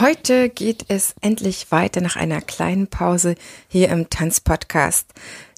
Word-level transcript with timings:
Heute 0.00 0.48
geht 0.48 0.86
es 0.88 1.14
endlich 1.20 1.70
weiter 1.70 2.00
nach 2.00 2.16
einer 2.16 2.40
kleinen 2.40 2.88
Pause 2.88 3.36
hier 3.68 3.90
im 3.90 4.10
Tanzpodcast. 4.10 5.06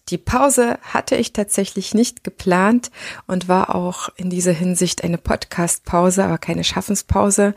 Die 0.08 0.18
Pause 0.18 0.78
hatte 0.82 1.16
ich 1.16 1.32
tatsächlich 1.32 1.92
nicht 1.92 2.22
geplant 2.22 2.92
und 3.26 3.48
war 3.48 3.74
auch 3.74 4.08
in 4.14 4.30
dieser 4.30 4.52
Hinsicht 4.52 5.02
eine 5.02 5.18
Podcast-Pause, 5.18 6.22
aber 6.22 6.38
keine 6.38 6.62
Schaffenspause. 6.62 7.54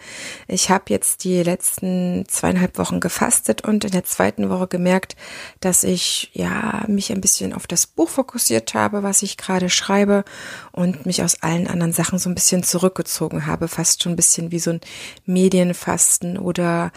Ich 0.48 0.72
habe 0.72 0.86
jetzt 0.88 1.24
die 1.24 1.44
letzten 1.44 2.26
zweieinhalb 2.28 2.80
Wochen 2.80 3.02
gefastet 3.02 3.64
und 3.64 3.86
in 3.86 3.92
der 3.92 4.04
zweiten 4.04 4.50
Woche 4.50 4.66
gemerkt, 4.66 5.16
dass 5.60 5.84
ich 5.84 6.32
ja 6.34 6.86
mich 6.88 7.12
ein 7.12 7.22
bisschen 7.22 7.54
auf 7.54 7.68
das 7.68 7.86
Buch 7.86 8.10
fokussiert 8.10 8.74
habe, 8.74 9.04
was 9.04 9.22
ich 9.22 9.38
gerade 9.38 9.70
schreibe 9.70 10.24
und 10.72 11.06
mich 11.06 11.22
aus 11.22 11.44
allen 11.44 11.68
anderen 11.68 11.94
Sachen 11.94 12.18
so 12.18 12.30
ein 12.30 12.36
bisschen 12.36 12.64
zurückgezogen 12.64 13.46
habe, 13.46 13.68
fast 13.68 14.02
schon 14.02 14.14
ein 14.14 14.16
bisschen 14.16 14.52
wie 14.52 14.60
so 14.60 14.72
ein 14.72 14.82
Medienfasten 15.28 16.40
oder 16.40 16.92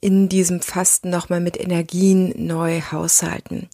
in 0.00 0.28
diesem 0.28 0.60
Fasten 0.60 1.10
nochmal 1.10 1.40
mit 1.40 1.60
Energien 1.60 2.32
neu 2.36 2.80
haushalten. 2.80 3.68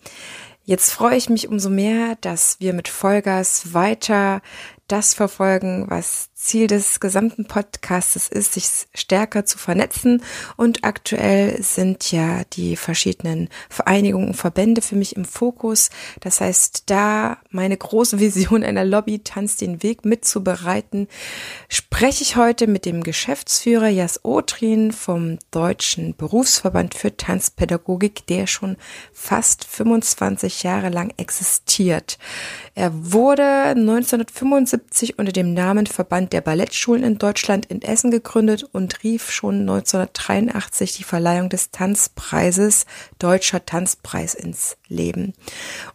Jetzt 0.69 0.91
freue 0.91 1.17
ich 1.17 1.29
mich 1.29 1.47
umso 1.47 1.71
mehr, 1.71 2.17
dass 2.21 2.59
wir 2.59 2.73
mit 2.73 2.89
Vollgas 2.89 3.73
weiter 3.73 4.43
das 4.89 5.15
verfolgen, 5.15 5.89
was 5.89 6.31
Ziel 6.39 6.67
des 6.67 7.01
gesamten 7.01 7.47
Podcasts 7.47 8.29
ist, 8.29 8.53
sich 8.53 8.69
stärker 8.95 9.47
zu 9.47 9.57
vernetzen. 9.57 10.23
Und 10.59 10.85
aktuell 10.85 11.63
sind 11.63 12.13
ja 12.13 12.45
die 12.53 12.77
verschiedenen 12.77 13.49
Vereinigungen 13.71 14.29
und 14.29 14.35
Verbände 14.35 14.83
für 14.83 14.97
mich 14.97 15.17
im 15.17 15.25
Fokus. 15.25 15.89
Das 16.21 16.43
heißt, 16.43 16.91
da 16.91 17.39
meine 17.49 17.77
große 17.77 18.21
Vision 18.21 18.63
einer 18.63 18.85
Lobby 18.85 19.21
tanzt 19.21 19.63
den 19.63 19.83
Weg 19.83 20.05
mitzubereiten, 20.05 21.09
spreche 21.71 22.23
ich 22.23 22.37
heute 22.37 22.67
mit 22.67 22.85
dem 22.85 23.03
Geschäftsführer 23.03 23.89
Jas 23.89 24.21
Otrin 24.23 24.93
vom 24.93 25.39
Deutschen 25.51 26.15
Berufsverband 26.17 26.95
für 26.95 27.17
Tanzpädagogik, 27.17 28.27
der 28.27 28.47
schon 28.47 28.77
fast 29.11 29.65
25 29.65 30.65
Jahre 30.65 30.91
lang 30.91 31.15
existiert. 31.17 32.19
Er 32.75 32.91
wurde 32.93 33.43
1975 33.43 35.19
unter 35.19 35.33
dem 35.33 35.55
Namen 35.55 35.87
Verband 35.87 36.26
der 36.33 36.41
Ballettschulen 36.41 37.03
in 37.03 37.19
Deutschland 37.19 37.67
in 37.67 37.83
Essen 37.83 38.11
gegründet 38.11 38.65
und 38.73 39.03
rief 39.03 39.31
schon 39.31 39.61
1983 39.61 40.97
die 40.97 41.05
Verleihung 41.05 41.49
des 41.49 41.71
Tanzpreises 41.71 42.87
Deutscher 43.19 43.65
Tanzpreis 43.65 44.35
ins 44.35 44.77
Leben. 44.89 45.35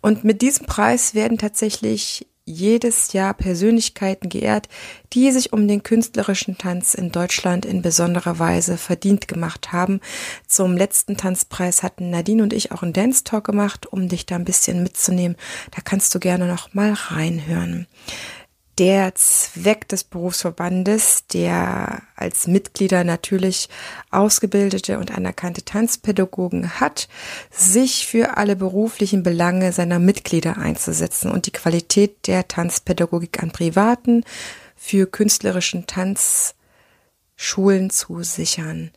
Und 0.02 0.24
mit 0.24 0.42
diesem 0.42 0.66
Preis 0.66 1.14
werden 1.14 1.38
tatsächlich 1.38 2.28
jedes 2.46 3.14
Jahr 3.14 3.34
Persönlichkeiten 3.34 4.30
geehrt, 4.30 4.68
die 5.14 5.32
sich 5.32 5.54
um 5.54 5.68
den 5.68 5.84
künstlerischen 5.84 6.58
Tanz 6.58 6.94
in 6.94 7.12
Deutschland 7.12 7.66
in 7.66 7.82
besonderer 7.82 8.40
Weise 8.40 8.78
verdient 8.78 9.28
gemacht 9.28 9.72
haben. 9.72 10.02
Zum 10.48 10.76
letzten 10.76 11.18
Tanzpreis 11.18 11.84
hatten 11.84 12.10
Nadine 12.10 12.44
und 12.44 12.54
ich 12.54 12.72
auch 12.72 12.82
einen 12.82 12.94
Dance 12.94 13.24
Talk 13.24 13.46
gemacht, 13.46 13.86
um 13.86 14.08
dich 14.08 14.26
da 14.26 14.36
ein 14.36 14.46
bisschen 14.46 14.84
mitzunehmen. 14.84 15.38
Da 15.72 15.82
kannst 15.84 16.14
du 16.16 16.20
gerne 16.20 16.48
noch 16.48 16.74
mal 16.74 16.94
reinhören 16.94 17.88
der 18.82 19.14
Zweck 19.14 19.88
des 19.90 20.04
Berufsverbandes, 20.04 21.28
der 21.28 22.02
als 22.16 22.48
Mitglieder 22.48 23.04
natürlich 23.04 23.70
ausgebildete 24.10 24.98
und 24.98 25.16
anerkannte 25.16 25.64
Tanzpädagogen 25.64 26.80
hat, 26.80 27.08
sich 27.52 28.08
für 28.08 28.38
alle 28.38 28.56
beruflichen 28.56 29.22
Belange 29.22 29.72
seiner 29.72 30.00
Mitglieder 30.00 30.58
einzusetzen 30.58 31.30
und 31.30 31.46
die 31.46 31.52
Qualität 31.52 32.26
der 32.26 32.48
Tanzpädagogik 32.48 33.44
an 33.44 33.52
privaten, 33.52 34.24
für 34.76 35.06
künstlerischen 35.06 35.86
Tanz 35.86 36.56
Schulen 37.44 37.90
zu 37.90 38.22
sichern. 38.22 38.92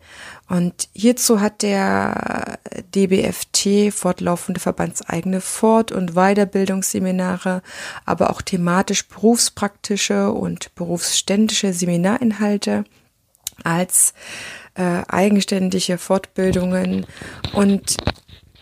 Und 0.50 0.90
hierzu 0.92 1.40
hat 1.40 1.62
der 1.62 2.58
DBFT 2.94 3.90
fortlaufende 3.90 4.60
verbandseigene 4.60 5.40
Fort- 5.40 5.92
und 5.92 6.12
Weiterbildungsseminare, 6.12 7.62
aber 8.04 8.28
auch 8.28 8.42
thematisch 8.42 9.08
berufspraktische 9.08 10.30
und 10.30 10.74
berufsständische 10.74 11.72
Seminarinhalte 11.72 12.84
als 13.62 14.12
äh, 14.74 15.02
eigenständige 15.08 15.96
Fortbildungen 15.96 17.06
und 17.54 17.96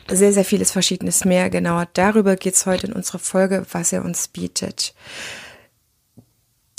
sehr, 0.08 0.32
sehr 0.32 0.44
vieles 0.44 0.70
Verschiedenes 0.70 1.24
mehr. 1.24 1.50
Genauer 1.50 1.88
darüber 1.92 2.36
geht's 2.36 2.66
heute 2.66 2.86
in 2.86 2.92
unserer 2.92 3.18
Folge, 3.18 3.66
was 3.72 3.92
er 3.92 4.04
uns 4.04 4.28
bietet. 4.28 4.94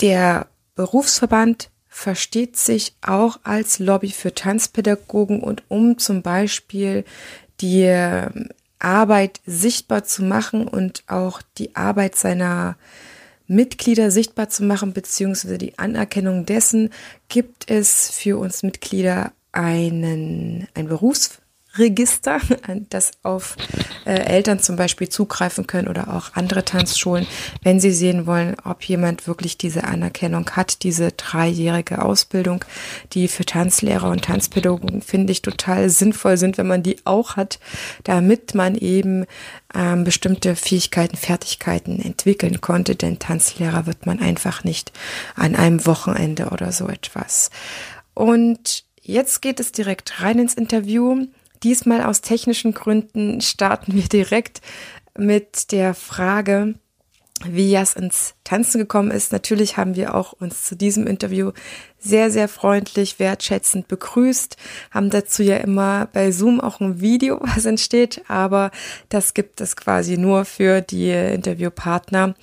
Der 0.00 0.46
Berufsverband 0.74 1.68
versteht 1.94 2.56
sich 2.56 2.96
auch 3.02 3.38
als 3.44 3.78
Lobby 3.78 4.10
für 4.10 4.34
Tanzpädagogen 4.34 5.40
und 5.40 5.62
um 5.68 5.96
zum 5.96 6.22
Beispiel 6.22 7.04
die 7.60 7.82
ähm, 7.82 8.48
Arbeit 8.80 9.40
sichtbar 9.46 10.02
zu 10.02 10.24
machen 10.24 10.66
und 10.66 11.04
auch 11.06 11.40
die 11.56 11.76
Arbeit 11.76 12.16
seiner 12.16 12.76
Mitglieder 13.46 14.10
sichtbar 14.10 14.48
zu 14.48 14.64
machen, 14.64 14.92
beziehungsweise 14.92 15.56
die 15.56 15.78
Anerkennung 15.78 16.44
dessen, 16.46 16.90
gibt 17.28 17.70
es 17.70 18.10
für 18.10 18.38
uns 18.38 18.64
Mitglieder 18.64 19.32
einen, 19.52 20.66
ein 20.74 20.88
Berufs 20.88 21.38
Register, 21.76 22.40
das 22.90 23.12
auf 23.22 23.56
äh, 24.04 24.14
Eltern 24.14 24.60
zum 24.60 24.76
Beispiel 24.76 25.08
zugreifen 25.08 25.66
können 25.66 25.88
oder 25.88 26.14
auch 26.14 26.34
andere 26.34 26.64
Tanzschulen, 26.64 27.26
wenn 27.62 27.80
sie 27.80 27.92
sehen 27.92 28.26
wollen, 28.26 28.56
ob 28.64 28.84
jemand 28.84 29.26
wirklich 29.26 29.58
diese 29.58 29.84
Anerkennung 29.84 30.50
hat, 30.50 30.82
diese 30.82 31.12
dreijährige 31.12 32.02
Ausbildung, 32.02 32.64
die 33.12 33.28
für 33.28 33.44
Tanzlehrer 33.44 34.10
und 34.10 34.24
Tanzpädagogen 34.24 35.02
finde 35.02 35.32
ich 35.32 35.42
total 35.42 35.90
sinnvoll 35.90 36.36
sind, 36.36 36.58
wenn 36.58 36.66
man 36.66 36.82
die 36.82 36.96
auch 37.04 37.36
hat, 37.36 37.58
damit 38.04 38.54
man 38.54 38.74
eben 38.74 39.26
ähm, 39.74 40.04
bestimmte 40.04 40.56
Fähigkeiten, 40.56 41.16
Fertigkeiten 41.16 42.00
entwickeln 42.00 42.60
konnte, 42.60 42.94
denn 42.94 43.18
Tanzlehrer 43.18 43.86
wird 43.86 44.06
man 44.06 44.20
einfach 44.20 44.64
nicht 44.64 44.92
an 45.34 45.56
einem 45.56 45.84
Wochenende 45.86 46.50
oder 46.50 46.72
so 46.72 46.88
etwas. 46.88 47.50
Und 48.14 48.84
jetzt 49.02 49.42
geht 49.42 49.60
es 49.60 49.72
direkt 49.72 50.20
rein 50.20 50.38
ins 50.38 50.54
Interview. 50.54 51.26
Diesmal 51.64 52.02
aus 52.02 52.20
technischen 52.20 52.74
Gründen 52.74 53.40
starten 53.40 53.94
wir 53.94 54.02
direkt 54.04 54.60
mit 55.16 55.72
der 55.72 55.94
Frage, 55.94 56.74
wie 57.42 57.70
Jas 57.70 57.94
ins 57.94 58.34
Tanzen 58.44 58.78
gekommen 58.78 59.10
ist. 59.10 59.32
Natürlich 59.32 59.78
haben 59.78 59.96
wir 59.96 60.14
auch 60.14 60.34
uns 60.34 60.64
zu 60.64 60.76
diesem 60.76 61.06
Interview 61.06 61.52
sehr, 61.98 62.30
sehr 62.30 62.48
freundlich, 62.48 63.18
wertschätzend 63.18 63.88
begrüßt, 63.88 64.58
haben 64.90 65.08
dazu 65.08 65.42
ja 65.42 65.56
immer 65.56 66.06
bei 66.12 66.32
Zoom 66.32 66.60
auch 66.60 66.80
ein 66.80 67.00
Video, 67.00 67.40
was 67.42 67.64
entsteht, 67.64 68.22
aber 68.28 68.70
das 69.08 69.32
gibt 69.32 69.62
es 69.62 69.74
quasi 69.74 70.18
nur 70.18 70.44
für 70.44 70.82
die 70.82 71.10
Interviewpartner, 71.10 72.34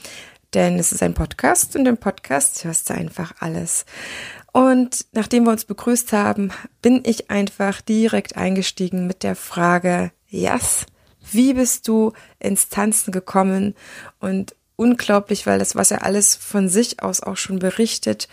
denn 0.55 0.79
es 0.79 0.91
ist 0.91 1.03
ein 1.03 1.13
Podcast 1.13 1.75
und 1.75 1.87
im 1.87 1.97
Podcast 1.97 2.63
hörst 2.65 2.89
du 2.89 2.95
einfach 2.95 3.33
alles. 3.39 3.85
Und 4.51 5.05
nachdem 5.13 5.45
wir 5.45 5.51
uns 5.51 5.65
begrüßt 5.65 6.11
haben, 6.13 6.51
bin 6.81 7.03
ich 7.05 7.29
einfach 7.31 7.81
direkt 7.81 8.35
eingestiegen 8.35 9.07
mit 9.07 9.23
der 9.23 9.35
Frage, 9.35 10.11
Jas, 10.27 10.85
wie 11.31 11.53
bist 11.53 11.87
du 11.87 12.13
ins 12.39 12.69
Tanzen 12.69 13.11
gekommen? 13.11 13.75
Und 14.19 14.55
unglaublich, 14.75 15.45
weil 15.45 15.59
das, 15.59 15.75
was 15.75 15.91
er 15.91 16.03
alles 16.03 16.35
von 16.35 16.67
sich 16.67 17.01
aus 17.01 17.21
auch 17.21 17.37
schon 17.37 17.59
berichtet. 17.59 18.27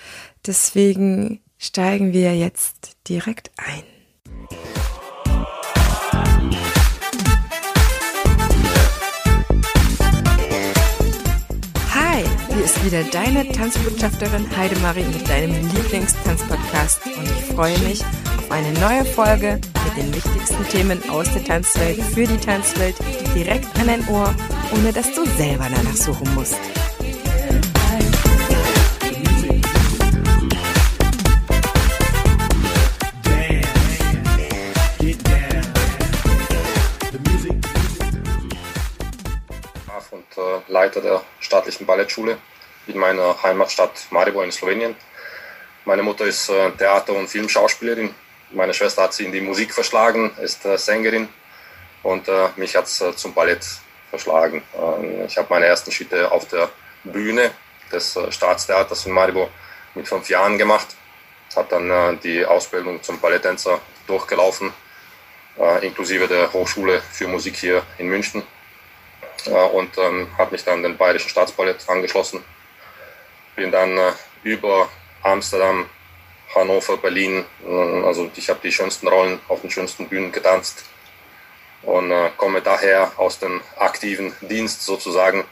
Deswegen 0.47 1.41
steigen 1.59 2.13
wir 2.13 2.37
jetzt 2.37 2.97
direkt 3.09 3.51
ein. 3.57 3.85
Ist 12.65 12.85
wieder 12.85 13.05
deine 13.05 13.47
Tanzbotschafterin 13.53 14.47
Heidemarie 14.57 15.05
mit 15.05 15.29
deinem 15.29 15.53
Lieblingstanzpodcast 15.75 17.07
und 17.07 17.25
ich 17.25 17.55
freue 17.55 17.79
mich 17.81 18.03
auf 18.03 18.51
eine 18.51 18.73
neue 18.81 19.05
Folge 19.05 19.61
mit 19.85 19.97
den 19.97 20.15
wichtigsten 20.15 20.69
Themen 20.69 21.11
aus 21.11 21.31
der 21.33 21.45
Tanzwelt 21.45 22.01
für 22.03 22.27
die 22.27 22.39
Tanzwelt 22.39 22.97
direkt 23.35 23.67
an 23.79 23.87
dein 23.87 24.09
Ohr, 24.09 24.35
ohne 24.75 24.93
dass 24.93 25.13
du 25.13 25.25
selber 25.37 25.67
danach 25.69 25.97
suchen 25.97 26.35
musst. 26.35 26.57
und 40.11 40.25
äh, 40.39 40.73
Leiter 40.73 41.01
der 41.01 41.21
staatlichen 41.41 41.87
Ballettschule 41.87 42.39
in 42.89 42.99
meiner 42.99 43.41
Heimatstadt 43.43 44.07
Maribor 44.11 44.45
in 44.45 44.53
Slowenien. 44.53 44.97
Meine 45.85 46.03
Mutter 46.03 46.25
ist 46.25 46.49
äh, 46.49 46.71
Theater- 46.73 47.15
und 47.15 47.29
Filmschauspielerin. 47.29 48.15
Meine 48.51 48.75
Schwester 48.75 49.03
hat 49.03 49.15
sie 49.15 49.25
in 49.25 49.33
die 49.33 49.41
Musik 49.41 49.73
verschlagen, 49.73 50.31
ist 50.43 50.65
äh, 50.65 50.77
Sängerin 50.79 51.29
und 52.03 52.29
äh, 52.29 52.49
mich 52.57 52.75
hat 52.77 52.87
es 52.87 53.03
zum 53.17 53.35
Ballett 53.35 53.65
verschlagen. 54.11 54.63
Ich 55.27 55.37
habe 55.37 55.49
meine 55.51 55.67
ersten 55.67 55.93
Schritte 55.93 56.33
auf 56.33 56.49
der 56.49 56.71
Bühne 57.05 57.51
des 57.93 58.19
Staatstheaters 58.31 59.05
in 59.05 59.13
Maribor 59.13 59.51
mit 59.95 60.09
fünf 60.09 60.31
Jahren 60.31 60.57
gemacht 60.57 60.97
habe 61.59 61.69
dann 61.69 62.21
die 62.21 62.47
Ausbildung 62.47 63.03
zum 63.03 63.21
Balletttänzer 63.21 63.81
durchgelaufen, 64.07 64.73
inklusive 65.83 66.29
der 66.29 66.53
Hochschule 66.53 67.03
für 67.13 67.27
Musik 67.27 67.57
hier 67.57 67.83
in 67.99 68.09
München 68.09 68.43
und 69.73 69.99
ähm, 69.99 70.29
habe 70.39 70.53
mich 70.53 70.65
dann 70.65 70.83
dem 70.83 70.97
Bayerischen 70.97 71.29
Staatsballett 71.29 71.89
angeschlossen. 71.89 72.45
Bin 73.59 73.73
dann 73.73 73.99
über 74.45 74.89
Amsterdam, 75.25 75.91
Hannover, 76.55 76.97
Berlin. 76.97 77.45
Äh, 77.67 78.05
also 78.05 78.31
ich 78.37 78.49
habe 78.49 78.61
die 78.63 78.71
schönsten 78.71 79.09
Rollen 79.09 79.41
auf 79.49 79.63
den 79.63 79.71
schönsten 79.71 80.09
Bühnen 80.09 80.31
getanzt 80.31 80.85
und 81.83 82.13
äh, 82.13 82.31
komme 82.37 82.63
daher 82.63 83.11
aus 83.17 83.41
dem 83.41 83.61
aktiven 83.77 84.33
Dienst 84.43 84.83
sozusagen 84.83 85.45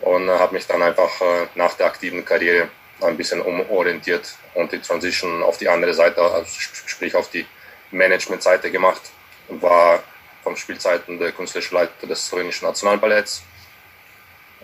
und 0.00 0.28
äh, 0.28 0.32
habe 0.32 0.54
mich 0.54 0.66
dann 0.66 0.82
einfach 0.82 1.20
äh, 1.20 1.46
nach 1.54 1.74
der 1.74 1.86
aktiven 1.86 2.24
Karriere 2.24 2.70
ein 3.00 3.16
bisschen 3.16 3.40
umorientiert 3.40 4.34
und 4.54 4.72
die 4.72 4.80
Transition 4.80 5.44
auf 5.44 5.58
die 5.58 5.68
andere 5.68 5.94
Seite, 5.94 6.20
also 6.20 6.44
sprich 6.48 7.14
auf 7.14 7.30
die 7.30 7.46
Management-Seite 7.92 8.72
gemacht. 8.72 9.02
War 9.48 10.02
vom 10.42 10.56
Spielzeiten 10.56 11.20
der 11.20 11.30
künstlerische 11.30 11.72
Leiter 11.72 12.08
des 12.08 12.26
slowenischen 12.26 12.66
Nationalballetts 12.66 13.44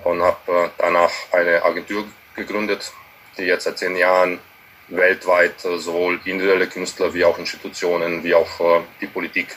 und 0.02 0.20
habe 0.20 0.52
äh, 0.52 0.68
danach 0.76 1.12
eine 1.30 1.64
Agentur 1.64 2.04
gegründet, 2.34 2.93
die 3.38 3.43
jetzt 3.43 3.64
seit 3.64 3.79
zehn 3.79 3.96
Jahren 3.96 4.40
weltweit 4.88 5.64
äh, 5.64 5.79
sowohl 5.79 6.20
individuelle 6.25 6.67
Künstler 6.67 7.12
wie 7.14 7.25
auch 7.25 7.38
Institutionen 7.38 8.23
wie 8.25 8.34
auch 8.34 8.61
äh, 8.61 8.81
die 9.00 9.06
Politik 9.06 9.56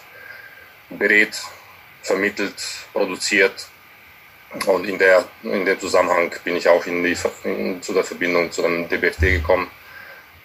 berät, 0.89 1.41
vermittelt, 2.01 2.55
produziert. 2.93 3.67
Und 4.67 4.87
in, 4.87 4.97
der, 4.97 5.25
in 5.43 5.65
dem 5.65 5.79
Zusammenhang 5.79 6.33
bin 6.43 6.55
ich 6.55 6.69
auch 6.69 6.85
in 6.85 7.03
die, 7.03 7.17
in, 7.43 7.81
zu 7.81 7.93
der 7.93 8.03
Verbindung 8.03 8.51
zu 8.51 8.61
dem 8.61 8.87
DBFT 8.87 9.21
gekommen, 9.21 9.67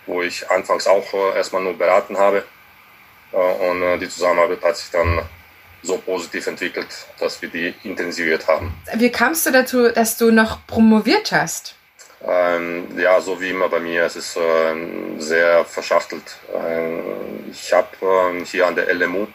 wo 0.06 0.22
ich 0.22 0.50
anfangs 0.50 0.86
auch 0.86 1.12
äh, 1.12 1.36
erstmal 1.36 1.62
nur 1.62 1.76
beraten 1.76 2.18
habe. 2.18 2.44
Und 3.32 4.00
die 4.00 4.08
Zusammenarbeit 4.08 4.60
hat 4.64 4.76
sich 4.76 4.90
dann 4.90 5.22
so 5.84 5.98
positiv 5.98 6.48
entwickelt, 6.48 6.88
dass 7.20 7.40
wir 7.40 7.48
die 7.48 7.72
intensiviert 7.84 8.48
haben. 8.48 8.74
Wie 8.94 9.12
kamst 9.12 9.46
du 9.46 9.52
dazu, 9.52 9.88
dass 9.88 10.16
du 10.16 10.32
noch 10.32 10.66
promoviert 10.66 11.30
hast? 11.30 11.76
Ähm, 12.26 12.98
ja, 12.98 13.20
so 13.20 13.40
wie 13.40 13.50
immer 13.50 13.68
bei 13.68 13.80
mir. 13.80 14.04
Es 14.04 14.16
ist 14.16 14.36
ähm, 14.36 15.20
sehr 15.20 15.64
verschachtelt. 15.64 16.36
Ähm, 16.54 17.50
ich 17.50 17.72
habe 17.72 17.88
ähm, 18.02 18.44
hier 18.44 18.66
an 18.66 18.74
der 18.74 18.92
LMU 18.94 19.26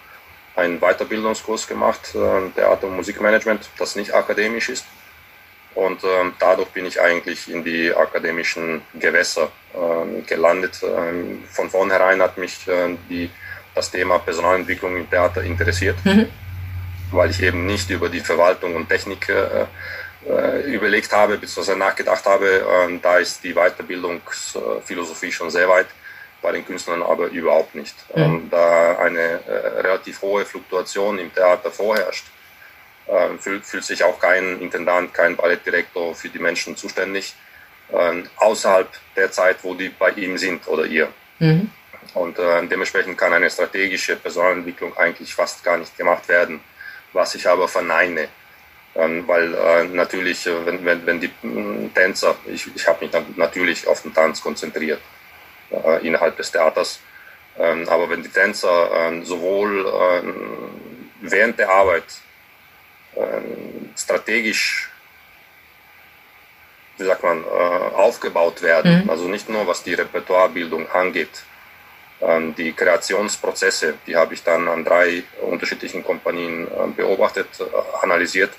einen 0.55 0.79
Weiterbildungskurs 0.79 1.67
gemacht, 1.67 2.13
äh, 2.13 2.49
Theater- 2.55 2.87
und 2.87 2.95
Musikmanagement, 2.95 3.69
das 3.77 3.95
nicht 3.95 4.13
akademisch 4.13 4.69
ist. 4.69 4.85
Und 5.73 6.03
ähm, 6.05 6.33
dadurch 6.39 6.69
bin 6.69 6.85
ich 6.85 7.01
eigentlich 7.01 7.51
in 7.51 7.63
die 7.63 7.93
akademischen 7.93 8.81
Gewässer 8.93 9.51
ähm, 9.75 10.25
gelandet. 10.25 10.75
von 11.49 11.69
vornherein 11.69 12.21
hat 12.21 12.37
mich 12.37 12.65
äh, 12.67 12.95
die, 13.09 13.29
das 13.73 13.91
Thema 13.91 14.19
Personalentwicklung 14.19 14.95
im 14.95 15.09
Theater 15.09 15.43
interessiert, 15.43 15.97
mhm. 16.05 16.27
weil 17.11 17.29
ich 17.31 17.41
eben 17.41 17.65
nicht 17.65 17.89
über 17.89 18.07
die 18.07 18.21
Verwaltung 18.21 18.75
und 18.75 18.87
Technik 18.87 19.27
äh, 19.27 19.33
äh, 19.33 19.65
überlegt 20.65 21.11
habe, 21.11 21.37
bzw. 21.37 21.75
nachgedacht 21.75 22.25
habe, 22.25 22.47
äh, 22.47 22.99
da 23.01 23.17
ist 23.17 23.43
die 23.43 23.53
Weiterbildungsphilosophie 23.53 25.31
schon 25.31 25.51
sehr 25.51 25.69
weit, 25.69 25.87
bei 26.41 26.51
den 26.51 26.65
Künstlern 26.65 27.03
aber 27.03 27.27
überhaupt 27.27 27.75
nicht. 27.75 27.95
Mhm. 28.15 28.23
Ähm, 28.23 28.47
da 28.49 28.97
eine 28.97 29.39
äh, 29.47 29.81
relativ 29.81 30.21
hohe 30.21 30.45
Fluktuation 30.45 31.19
im 31.19 31.33
Theater 31.33 31.71
vorherrscht, 31.71 32.25
äh, 33.07 33.37
fühlt, 33.39 33.65
fühlt, 33.65 33.83
sich 33.83 34.03
auch 34.03 34.19
kein 34.19 34.59
Intendant, 34.61 35.13
kein 35.13 35.35
Ballettdirektor 35.35 36.15
für 36.15 36.29
die 36.29 36.39
Menschen 36.39 36.75
zuständig, 36.75 37.35
ähm, 37.93 38.27
außerhalb 38.37 38.89
der 39.15 39.31
Zeit, 39.31 39.57
wo 39.63 39.75
die 39.75 39.89
bei 39.89 40.09
ihm 40.11 40.37
sind 40.37 40.67
oder 40.67 40.85
ihr. 40.85 41.07
Mhm. 41.39 41.69
Und 42.13 42.39
äh, 42.39 42.65
dementsprechend 42.67 43.17
kann 43.17 43.33
eine 43.33 43.49
strategische 43.49 44.15
Personalentwicklung 44.15 44.95
eigentlich 44.97 45.33
fast 45.33 45.63
gar 45.63 45.77
nicht 45.77 45.97
gemacht 45.97 46.27
werden, 46.29 46.61
was 47.13 47.35
ich 47.35 47.47
aber 47.47 47.67
verneine. 47.67 48.27
Ähm, 48.97 49.27
weil 49.27 49.53
äh, 49.53 49.83
natürlich, 49.85 50.47
äh, 50.47 50.65
wenn, 50.65 50.85
wenn, 50.85 51.05
wenn 51.05 51.19
die 51.19 51.27
äh, 51.27 51.89
Tänzer, 51.93 52.35
ich, 52.45 52.65
ich 52.73 52.87
habe 52.87 53.03
mich 53.03 53.11
dann 53.11 53.25
natürlich 53.35 53.85
auf 53.87 54.01
den 54.03 54.13
Tanz 54.13 54.41
konzentriert 54.41 55.01
äh, 55.69 56.07
innerhalb 56.07 56.37
des 56.37 56.49
Theaters, 56.49 57.01
ähm, 57.59 57.89
aber 57.89 58.09
wenn 58.09 58.23
die 58.23 58.29
Tänzer 58.29 58.89
ähm, 58.93 59.25
sowohl 59.25 59.85
während 61.21 61.57
der 61.59 61.69
Arbeit 61.69 62.03
strategisch 63.95 64.89
wie 66.97 67.05
sagt 67.05 67.23
man, 67.23 67.43
aufgebaut 67.45 68.61
werden. 68.61 69.03
Mhm. 69.03 69.09
Also 69.09 69.27
nicht 69.27 69.49
nur 69.49 69.65
was 69.65 69.83
die 69.83 69.93
Repertoirebildung 69.93 70.89
angeht. 70.91 71.43
Die 72.57 72.73
Kreationsprozesse, 72.73 73.95
die 74.05 74.15
habe 74.15 74.33
ich 74.33 74.43
dann 74.43 74.67
an 74.67 74.83
drei 74.83 75.23
unterschiedlichen 75.41 76.03
Kompanien 76.03 76.67
beobachtet, 76.95 77.47
analysiert 78.01 78.51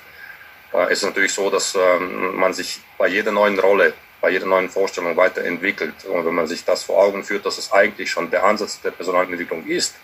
ist 0.89 1.03
natürlich 1.03 1.33
so, 1.33 1.49
dass 1.49 1.75
ähm, 1.75 2.35
man 2.35 2.53
sich 2.53 2.79
bei 2.97 3.07
jeder 3.07 3.31
neuen 3.31 3.57
Rolle, 3.59 3.93
bei 4.21 4.29
jeder 4.29 4.45
neuen 4.45 4.69
Vorstellung 4.69 5.15
weiterentwickelt. 5.15 6.05
Und 6.05 6.25
wenn 6.25 6.35
man 6.35 6.47
sich 6.47 6.65
das 6.65 6.83
vor 6.83 7.01
Augen 7.01 7.23
führt, 7.23 7.45
dass 7.45 7.57
es 7.57 7.71
eigentlich 7.71 8.09
schon 8.11 8.29
der 8.29 8.43
Ansatz 8.43 8.81
der 8.81 8.91
Personalentwicklung 8.91 9.65
ist, 9.65 9.95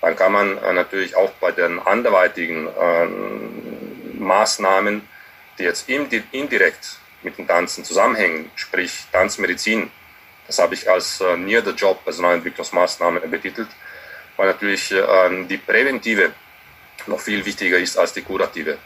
dann 0.00 0.16
kann 0.16 0.32
man 0.32 0.58
äh, 0.58 0.72
natürlich 0.72 1.16
auch 1.16 1.30
bei 1.40 1.52
den 1.52 1.78
anderweitigen 1.78 2.68
ähm, 2.80 4.18
Maßnahmen, 4.18 5.06
die 5.58 5.64
jetzt 5.64 5.88
indirekt 5.88 6.98
mit 7.22 7.36
dem 7.36 7.46
Tanzen 7.46 7.84
zusammenhängen, 7.84 8.50
sprich 8.56 9.04
Tanzmedizin, 9.12 9.90
das 10.46 10.58
habe 10.58 10.74
ich 10.74 10.90
als 10.90 11.20
äh, 11.20 11.36
Near 11.36 11.62
the 11.62 11.70
Job 11.70 12.02
Personalentwicklungsmaßnahme 12.04 13.20
betitelt, 13.20 13.68
weil 14.36 14.46
natürlich 14.46 14.88
die 14.88 15.58
präventive 15.58 16.32
noch 17.06 17.20
viel 17.20 17.44
wichtiger 17.44 17.76
ist 17.76 17.98
als 17.98 18.14
die 18.14 18.22
kurative. 18.22 18.78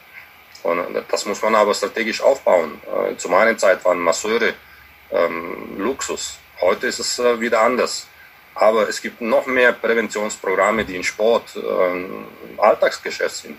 Und 0.64 1.04
das 1.10 1.26
muss 1.26 1.42
man 1.42 1.54
aber 1.54 1.74
strategisch 1.74 2.20
aufbauen. 2.22 2.80
Äh, 2.86 3.16
zu 3.16 3.28
meiner 3.28 3.56
Zeit 3.56 3.84
waren 3.84 3.98
Masseure 3.98 4.54
ähm, 5.12 5.78
Luxus. 5.78 6.38
Heute 6.60 6.86
ist 6.86 6.98
es 6.98 7.18
äh, 7.18 7.38
wieder 7.38 7.60
anders. 7.60 8.08
Aber 8.54 8.88
es 8.88 9.02
gibt 9.02 9.20
noch 9.20 9.46
mehr 9.46 9.72
Präventionsprogramme, 9.72 10.84
die 10.84 10.96
in 10.96 11.04
Sport 11.04 11.56
ähm, 11.56 12.26
Alltagsgeschäft 12.56 13.36
sind. 13.36 13.58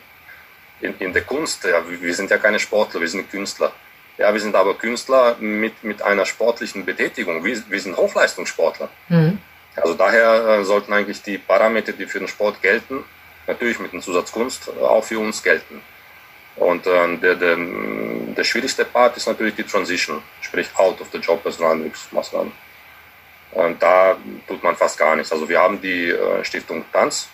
In, 0.81 0.98
in 1.00 1.13
der 1.13 1.24
Kunst, 1.24 1.63
ja, 1.63 1.84
wir 1.88 2.13
sind 2.16 2.31
ja 2.31 2.38
keine 2.38 2.60
Sportler, 2.60 3.02
wir 3.02 3.08
sind 3.08 3.30
Künstler. 3.30 3.72
Ja, 4.18 4.34
wir 4.34 4.42
sind 4.42 4.56
aber 4.56 4.74
Künstler 4.75 5.36
mit, 5.40 5.84
mit 5.84 6.01
einer 6.01 6.25
sportlichen 6.25 6.86
Betätigung. 6.86 7.44
Wir, 7.44 7.62
wir 7.69 7.80
sind 7.80 7.98
Hochleistungssportler. 7.98 8.90
Mhm. 9.10 9.40
Also 9.75 9.94
daher 9.94 10.60
äh, 10.60 10.63
sollten 10.63 10.92
eigentlich 10.94 11.22
die 11.22 11.38
Parameter, 11.38 11.92
die 11.92 12.08
für 12.08 12.19
den 12.19 12.30
Sport 12.30 12.62
gelten, 12.62 13.03
natürlich 13.46 13.79
mit 13.79 13.94
dem 13.94 14.01
Zusatzkunst 14.01 14.70
äh, 14.70 14.84
auch 14.84 15.03
für 15.03 15.20
uns 15.20 15.44
gelten. 15.44 15.82
Und 16.55 16.88
äh, 16.88 17.17
der, 17.17 17.35
der, 17.35 17.57
der 17.57 18.43
schwierigste 18.43 18.85
Part 18.85 19.17
ist 19.17 19.27
natürlich 19.27 19.55
die 19.55 19.63
Transition, 19.63 20.21
sprich 20.41 20.67
out 20.75 21.01
of 21.01 21.07
the 21.12 21.17
job 21.17 21.43
Personalentwicklungsmaßnahmen. 21.43 22.51
Und 23.51 23.81
da 23.81 24.17
tut 24.47 24.63
man 24.63 24.75
fast 24.75 24.97
gar 24.97 25.15
nichts. 25.15 25.31
Also 25.31 25.47
wir 25.47 25.59
haben 25.59 25.81
die 25.81 26.09
äh, 26.09 26.43
Stiftung 26.43 26.85
Tanz 26.91 27.29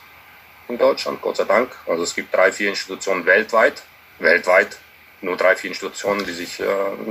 in 0.67 0.77
Deutschland, 0.77 1.21
Gott 1.21 1.37
sei 1.37 1.43
Dank. 1.43 1.75
Also 1.87 2.03
es 2.03 2.15
gibt 2.15 2.35
drei, 2.35 2.51
vier 2.51 2.69
Institutionen 2.69 3.25
weltweit, 3.25 3.83
weltweit, 4.19 4.77
nur 5.21 5.37
drei, 5.37 5.55
vier 5.55 5.69
Institutionen, 5.69 6.25
die 6.25 6.33
sich 6.33 6.59
äh, 6.59 6.65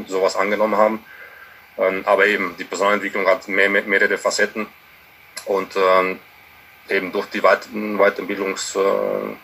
sowas 0.06 0.36
angenommen 0.36 0.76
haben. 0.76 1.04
Ähm, 1.78 2.02
aber 2.06 2.26
eben, 2.26 2.56
die 2.58 2.64
Personalentwicklung 2.64 3.26
hat 3.26 3.46
mehr, 3.48 3.68
mehr, 3.68 3.82
mehrere 3.82 4.18
Facetten 4.18 4.66
und 5.44 5.76
ähm, 5.76 6.18
eben 6.88 7.12
durch 7.12 7.26
die 7.26 7.42
Weit 7.42 7.66
Weiterbildungs- 7.72 8.76
äh, 8.76 9.36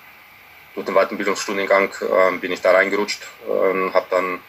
durch 0.77 0.87
den 0.87 0.95
Weiterbildungsstudiengang 0.95 1.91
äh, 2.03 2.37
bin 2.37 2.53
ich 2.53 2.61
da 2.61 2.73
reingerutscht, 2.73 3.23
äh, 3.49 3.93
habe 3.93 4.07
dann 4.11 4.41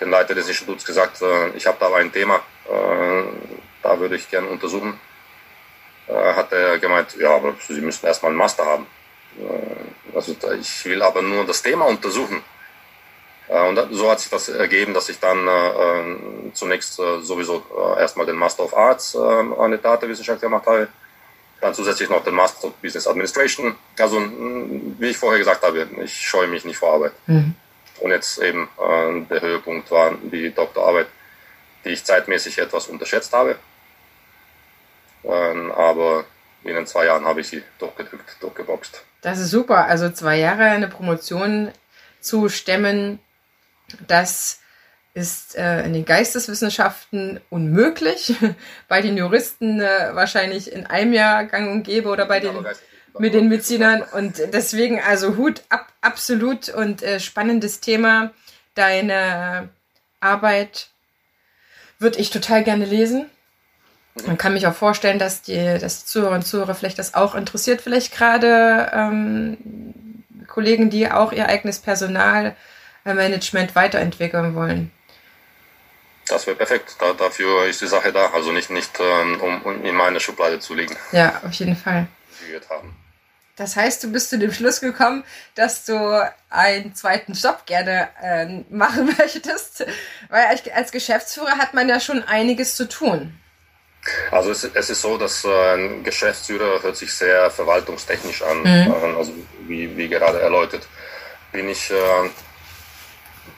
den 0.00 0.10
Leiter 0.10 0.34
des 0.34 0.48
Instituts 0.48 0.84
gesagt, 0.84 1.22
äh, 1.22 1.50
ich 1.50 1.66
habe 1.66 1.76
da 1.78 1.86
aber 1.86 1.96
ein 1.96 2.12
Thema, 2.12 2.40
äh, 2.68 3.22
da 3.82 3.98
würde 3.98 4.16
ich 4.16 4.28
gerne 4.28 4.48
untersuchen. 4.48 4.98
Äh, 6.08 6.34
hat 6.34 6.52
er 6.52 6.78
gemeint, 6.80 7.16
ja, 7.16 7.36
aber 7.36 7.54
Sie 7.66 7.80
müssen 7.80 8.04
erstmal 8.04 8.30
einen 8.30 8.38
Master 8.38 8.66
haben. 8.66 8.86
Äh, 9.38 10.16
also 10.16 10.34
ich 10.60 10.84
will 10.84 11.00
aber 11.00 11.22
nur 11.22 11.46
das 11.46 11.62
Thema 11.62 11.86
untersuchen. 11.86 12.42
Und 13.48 13.78
so 13.90 14.10
hat 14.10 14.20
sich 14.20 14.30
das 14.30 14.48
ergeben, 14.48 14.94
dass 14.94 15.08
ich 15.10 15.18
dann 15.18 15.46
zunächst 16.54 16.94
sowieso 16.94 17.62
erstmal 17.98 18.24
den 18.24 18.36
Master 18.36 18.62
of 18.62 18.74
Arts 18.74 19.14
an 19.16 19.70
der 19.72 19.82
Theaterwissenschaft 19.82 20.40
gemacht 20.40 20.64
habe 20.66 20.88
dann 21.62 21.74
zusätzlich 21.74 22.10
noch 22.10 22.24
den 22.24 22.34
Master 22.34 22.68
of 22.68 22.74
Business 22.74 23.06
Administration. 23.06 23.76
Also, 23.96 24.20
wie 24.20 25.06
ich 25.06 25.16
vorher 25.16 25.38
gesagt 25.38 25.62
habe, 25.62 25.88
ich 26.02 26.12
scheue 26.12 26.48
mich 26.48 26.64
nicht 26.64 26.76
vor 26.76 26.94
Arbeit. 26.94 27.12
Mhm. 27.28 27.54
Und 28.00 28.10
jetzt 28.10 28.38
eben 28.42 28.68
äh, 28.78 29.24
der 29.30 29.40
Höhepunkt 29.40 29.90
war 29.92 30.12
die 30.20 30.50
Doktorarbeit, 30.50 31.06
die 31.84 31.90
ich 31.90 32.04
zeitmäßig 32.04 32.58
etwas 32.58 32.88
unterschätzt 32.88 33.32
habe. 33.32 33.56
Ähm, 35.24 35.70
aber 35.70 36.24
in 36.64 36.86
zwei 36.86 37.06
Jahren 37.06 37.24
habe 37.24 37.42
ich 37.42 37.48
sie 37.48 37.62
durchgedrückt, 37.78 38.36
durchgeboxt. 38.40 39.04
Das 39.20 39.38
ist 39.38 39.50
super. 39.50 39.86
Also 39.86 40.10
zwei 40.10 40.38
Jahre 40.38 40.64
eine 40.64 40.88
Promotion 40.88 41.70
zu 42.20 42.48
stemmen, 42.48 43.20
das 44.08 44.58
ist 45.14 45.56
äh, 45.56 45.84
in 45.84 45.92
den 45.92 46.04
Geisteswissenschaften 46.04 47.40
unmöglich, 47.50 48.34
bei 48.88 49.02
den 49.02 49.16
Juristen 49.16 49.80
äh, 49.80 50.10
wahrscheinlich 50.12 50.72
in 50.72 50.86
einem 50.86 51.12
Jahr 51.12 51.44
gang 51.44 51.70
und 51.70 51.82
gäbe 51.82 52.08
oder 52.08 52.26
bei 52.26 52.40
den 52.40 52.64
mit 53.18 53.34
den 53.34 53.48
Medizinern 53.48 54.02
und 54.02 54.38
deswegen 54.54 54.98
also 54.98 55.36
Hut 55.36 55.62
ab, 55.68 55.92
absolut 56.00 56.70
und 56.70 57.02
äh, 57.02 57.20
spannendes 57.20 57.80
Thema. 57.80 58.30
Deine 58.74 59.68
Arbeit 60.20 60.88
würde 61.98 62.18
ich 62.18 62.30
total 62.30 62.64
gerne 62.64 62.86
lesen. 62.86 63.26
Man 64.26 64.38
kann 64.38 64.54
mich 64.54 64.66
auch 64.66 64.74
vorstellen, 64.74 65.18
dass 65.18 65.42
die, 65.42 65.78
dass 65.78 66.00
die 66.00 66.06
Zuhörer 66.06 66.34
und 66.34 66.46
Zuhörer 66.46 66.74
vielleicht 66.74 66.98
das 66.98 67.14
auch 67.14 67.34
interessiert, 67.34 67.80
vielleicht 67.80 68.14
gerade 68.14 68.90
ähm, 68.94 69.56
Kollegen, 70.48 70.90
die 70.90 71.10
auch 71.10 71.32
ihr 71.32 71.48
eigenes 71.48 71.78
Personalmanagement 71.78 73.74
weiterentwickeln 73.74 74.54
wollen. 74.54 74.90
Das 76.28 76.46
wäre 76.46 76.56
perfekt. 76.56 76.96
Da, 76.98 77.12
dafür 77.12 77.66
ist 77.66 77.80
die 77.80 77.86
Sache 77.86 78.12
da. 78.12 78.30
Also 78.30 78.52
nicht, 78.52 78.70
nicht 78.70 78.98
ähm, 79.00 79.40
um, 79.40 79.62
um 79.62 79.84
in 79.84 79.94
meine 79.94 80.20
Schublade 80.20 80.60
zu 80.60 80.74
legen. 80.74 80.96
Ja, 81.12 81.40
auf 81.44 81.52
jeden 81.52 81.76
Fall. 81.76 82.06
Haben. 82.68 82.94
Das 83.56 83.76
heißt, 83.76 84.02
du 84.02 84.10
bist 84.10 84.30
zu 84.30 84.38
dem 84.38 84.52
Schluss 84.52 84.80
gekommen, 84.80 85.24
dass 85.54 85.84
du 85.84 86.32
einen 86.48 86.94
zweiten 86.94 87.32
Job 87.32 87.66
gerne 87.66 88.08
äh, 88.20 88.46
machen 88.70 89.14
möchtest, 89.18 89.86
weil 90.28 90.46
als, 90.46 90.90
Geschäftsführer 90.90 91.58
hat 91.58 91.74
man 91.74 91.88
ja 91.88 92.00
schon 92.00 92.22
einiges 92.22 92.76
zu 92.76 92.88
tun. 92.88 93.38
Also 94.30 94.50
es, 94.50 94.64
es 94.64 94.90
ist 94.90 95.02
so, 95.02 95.16
dass 95.16 95.44
äh, 95.44 95.74
ein 95.74 96.02
Geschäftsführer 96.02 96.82
hört 96.82 96.96
sich 96.96 97.12
sehr 97.14 97.50
verwaltungstechnisch 97.50 98.42
an, 98.42 98.60
mhm. 98.60 98.94
Ähm, 99.04 99.16
also 99.16 99.32
wie, 99.68 99.96
wie 99.96 100.08
gerade 100.08 100.40
erläutert. 100.40 100.86
Bin 101.52 101.68
ich 101.68 101.90
äh, 101.90 102.30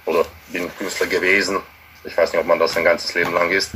oder 0.05 0.27
bin 0.49 0.71
Künstler 0.77 1.07
gewesen, 1.07 1.61
ich 2.05 2.17
weiß 2.17 2.33
nicht, 2.33 2.41
ob 2.41 2.47
man 2.47 2.59
das 2.59 2.77
ein 2.77 2.85
ganzes 2.85 3.15
Leben 3.15 3.33
lang 3.33 3.51
ist. 3.51 3.73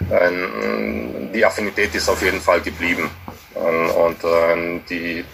Die 0.00 1.44
Affinität 1.44 1.94
ist 1.94 2.08
auf 2.08 2.22
jeden 2.22 2.40
Fall 2.40 2.60
geblieben. 2.60 3.10
Und 3.54 4.18
ähm, 4.24 4.82
die 4.88 5.24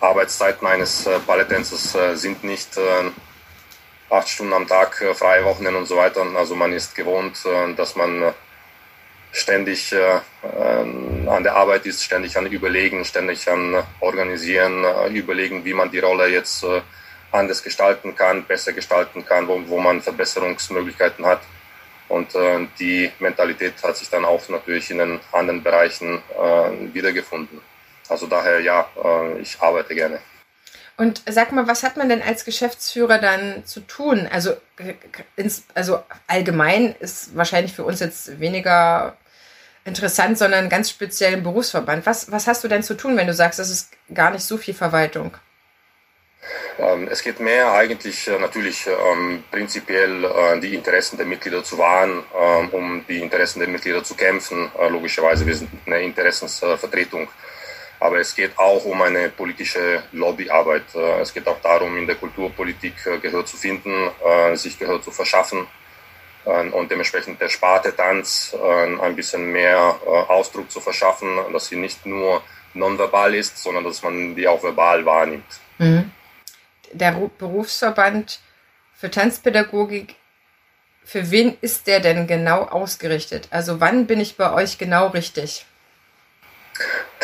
Arbeitszeiten 0.00 0.66
eines 0.66 1.06
äh, 1.06 1.18
Balletttänzers 1.26 1.94
äh, 1.94 2.14
sind 2.16 2.44
nicht 2.44 2.76
äh, 2.76 3.10
acht 4.10 4.28
Stunden 4.28 4.52
am 4.52 4.66
Tag, 4.66 4.94
freie 5.14 5.44
Wochenende 5.44 5.78
und 5.78 5.86
so 5.86 5.96
weiter. 5.96 6.24
Also 6.36 6.54
man 6.54 6.72
ist 6.72 6.94
gewohnt, 6.94 7.44
dass 7.76 7.94
man 7.94 8.32
ständig 9.32 9.94
an 9.94 11.44
der 11.44 11.54
Arbeit 11.54 11.84
ist, 11.84 12.02
ständig 12.02 12.38
an 12.38 12.46
Überlegen, 12.46 13.04
ständig 13.04 13.50
an 13.50 13.82
Organisieren, 14.00 14.82
überlegen, 15.14 15.62
wie 15.66 15.74
man 15.74 15.90
die 15.90 15.98
Rolle 15.98 16.28
jetzt 16.28 16.64
anders 17.32 17.62
gestalten 17.62 18.16
kann, 18.16 18.44
besser 18.44 18.72
gestalten 18.72 19.26
kann, 19.26 19.46
wo, 19.46 19.60
wo 19.66 19.78
man 19.78 20.00
Verbesserungsmöglichkeiten 20.00 21.26
hat. 21.26 21.42
Und 22.08 22.34
äh, 22.34 22.66
die 22.78 23.10
Mentalität 23.18 23.74
hat 23.82 23.96
sich 23.96 24.08
dann 24.08 24.24
auch 24.24 24.48
natürlich 24.48 24.90
in 24.90 24.98
den 24.98 25.20
anderen 25.32 25.62
Bereichen 25.62 26.22
äh, 26.30 26.94
wiedergefunden. 26.94 27.60
Also 28.08 28.26
daher 28.26 28.60
ja, 28.60 28.88
äh, 29.04 29.40
ich 29.40 29.60
arbeite 29.60 29.94
gerne. 29.94 30.18
Und 30.96 31.22
sag 31.28 31.52
mal, 31.52 31.68
was 31.68 31.84
hat 31.84 31.96
man 31.96 32.08
denn 32.08 32.22
als 32.22 32.44
Geschäftsführer 32.44 33.18
dann 33.18 33.64
zu 33.64 33.80
tun? 33.80 34.28
Also, 34.32 34.56
ins, 35.36 35.64
also 35.74 36.02
allgemein 36.26 36.96
ist 36.98 37.36
wahrscheinlich 37.36 37.72
für 37.72 37.84
uns 37.84 38.00
jetzt 38.00 38.40
weniger 38.40 39.16
interessant, 39.84 40.38
sondern 40.38 40.68
ganz 40.68 40.90
speziell 40.90 41.34
im 41.34 41.44
Berufsverband. 41.44 42.04
Was, 42.04 42.32
was 42.32 42.48
hast 42.48 42.64
du 42.64 42.68
denn 42.68 42.82
zu 42.82 42.94
tun, 42.96 43.16
wenn 43.16 43.28
du 43.28 43.34
sagst, 43.34 43.60
das 43.60 43.70
ist 43.70 43.90
gar 44.12 44.32
nicht 44.32 44.42
so 44.42 44.56
viel 44.56 44.74
Verwaltung? 44.74 45.36
Ähm, 46.78 47.08
es 47.10 47.22
geht 47.22 47.40
mehr 47.40 47.72
eigentlich 47.72 48.28
äh, 48.28 48.38
natürlich 48.38 48.86
ähm, 48.86 49.42
prinzipiell 49.50 50.24
äh, 50.24 50.60
die 50.60 50.74
Interessen 50.74 51.16
der 51.16 51.26
Mitglieder 51.26 51.64
zu 51.64 51.76
wahren, 51.76 52.22
ähm, 52.38 52.68
um 52.70 53.04
die 53.08 53.20
Interessen 53.20 53.58
der 53.58 53.68
Mitglieder 53.68 54.04
zu 54.04 54.14
kämpfen. 54.14 54.70
Äh, 54.78 54.88
logischerweise, 54.88 55.44
wir 55.44 55.56
sind 55.56 55.70
eine 55.86 56.02
Interessensvertretung. 56.02 57.28
Aber 58.00 58.18
es 58.18 58.34
geht 58.34 58.56
auch 58.56 58.84
um 58.84 59.02
eine 59.02 59.28
politische 59.28 60.04
Lobbyarbeit. 60.12 60.84
Es 61.20 61.34
geht 61.34 61.48
auch 61.48 61.60
darum, 61.60 61.98
in 61.98 62.06
der 62.06 62.14
Kulturpolitik 62.14 62.94
Gehör 63.20 63.44
zu 63.44 63.56
finden, 63.56 64.08
sich 64.54 64.78
Gehör 64.78 65.02
zu 65.02 65.10
verschaffen 65.10 65.66
und 66.44 66.88
dementsprechend 66.88 67.40
der 67.40 67.48
Sparte 67.48 67.96
Tanz 67.96 68.54
ein 69.02 69.16
bisschen 69.16 69.50
mehr 69.50 69.98
Ausdruck 70.28 70.70
zu 70.70 70.80
verschaffen, 70.80 71.40
dass 71.52 71.66
sie 71.66 71.74
nicht 71.74 72.06
nur 72.06 72.40
nonverbal 72.72 73.34
ist, 73.34 73.58
sondern 73.58 73.82
dass 73.82 74.00
man 74.04 74.36
die 74.36 74.46
auch 74.46 74.62
verbal 74.62 75.04
wahrnimmt. 75.04 75.58
Mhm 75.78 76.12
der 76.92 77.12
Berufsverband 77.38 78.40
für 78.94 79.10
Tanzpädagogik, 79.10 80.16
für 81.04 81.30
wen 81.30 81.56
ist 81.60 81.86
der 81.86 82.00
denn 82.00 82.26
genau 82.26 82.64
ausgerichtet? 82.64 83.48
Also 83.50 83.80
wann 83.80 84.06
bin 84.06 84.20
ich 84.20 84.36
bei 84.36 84.52
euch 84.52 84.76
genau 84.76 85.08
richtig? 85.08 85.64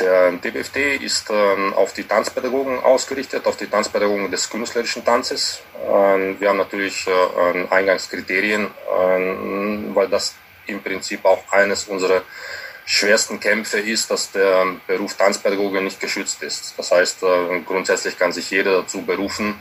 Der 0.01 0.33
DBFD 0.33 0.97
ist 0.97 1.31
ähm, 1.31 1.73
auf 1.75 1.93
die 1.93 2.05
Tanzpädagogen 2.05 2.81
ausgerichtet, 2.81 3.47
auf 3.47 3.57
die 3.57 3.67
Tanzpädagogen 3.67 4.31
des 4.31 4.51
künstlerischen 4.51 5.05
Tanzes. 5.05 5.63
Ähm, 5.87 6.37
wir 6.41 6.49
haben 6.49 6.57
natürlich 6.57 7.07
äh, 7.07 7.67
Eingangskriterien, 7.71 8.67
äh, 8.67 9.95
weil 9.95 10.09
das 10.09 10.35
im 10.67 10.83
Prinzip 10.83 11.25
auch 11.25 11.45
eines 11.53 11.85
unserer 11.85 12.23
schwersten 12.85 13.41
Kämpfe 13.41 13.79
ist, 13.79 14.11
dass 14.11 14.31
der 14.33 14.67
Beruf 14.87 15.15
Tanzpädagoge 15.15 15.81
nicht 15.81 16.01
geschützt 16.01 16.43
ist. 16.43 16.75
Das 16.77 16.91
heißt, 16.91 17.23
äh, 17.23 17.61
grundsätzlich 17.65 18.19
kann 18.19 18.33
sich 18.33 18.51
jeder 18.51 18.83
dazu 18.83 19.03
berufen, 19.03 19.61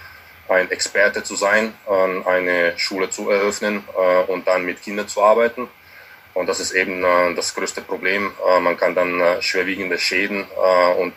ein 0.50 0.70
Experte 0.72 1.24
zu 1.24 1.36
sein, 1.36 1.74
eine 2.26 2.78
Schule 2.78 3.10
zu 3.10 3.30
eröffnen 3.30 3.84
äh, 3.98 4.32
und 4.32 4.46
dann 4.46 4.66
mit 4.66 4.84
Kindern 4.84 5.08
zu 5.08 5.24
arbeiten. 5.24 5.70
Und 6.34 6.48
das 6.48 6.60
ist 6.60 6.74
eben 6.74 7.04
äh, 7.04 7.34
das 7.34 7.56
größte 7.56 7.82
Problem. 7.82 8.32
Man 8.62 8.76
kann 8.76 8.94
dann 8.94 9.42
schwerwiegende 9.42 9.98
Schäden 9.98 10.44
und 10.98 11.14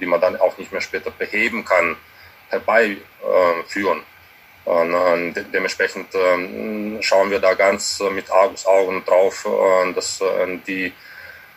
die 0.00 0.06
man 0.06 0.20
dann 0.20 0.36
auch 0.36 0.58
nicht 0.58 0.72
mehr 0.72 0.80
später 0.80 1.10
beheben 1.10 1.64
kann, 1.64 1.96
herbeiführen. 2.48 4.02
Und 4.64 5.34
dementsprechend 5.52 6.08
ähm, 6.14 6.98
schauen 7.00 7.30
wir 7.30 7.38
da 7.38 7.54
ganz 7.54 8.00
mit 8.12 8.30
Argusaugen 8.30 9.04
drauf, 9.04 9.46
dass 9.94 10.20
die 10.66 10.92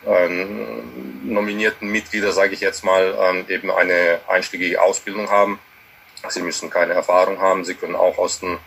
nominierten 0.04 1.88
Mitglieder, 1.88 2.32
sage 2.32 2.54
ich 2.54 2.60
jetzt 2.60 2.84
mal, 2.84 3.16
ähm, 3.20 3.44
eben 3.48 3.70
eine 3.70 4.20
einstiegige 4.26 4.82
Ausbildung 4.82 5.30
haben. 5.30 5.60
Sie 6.28 6.42
müssen 6.42 6.70
keine 6.70 6.94
Erfahrung 6.94 7.40
haben. 7.40 7.64
Sie 7.64 7.74
können 7.74 7.96
auch 7.96 8.18
aus 8.18 8.40
dem 8.40 8.58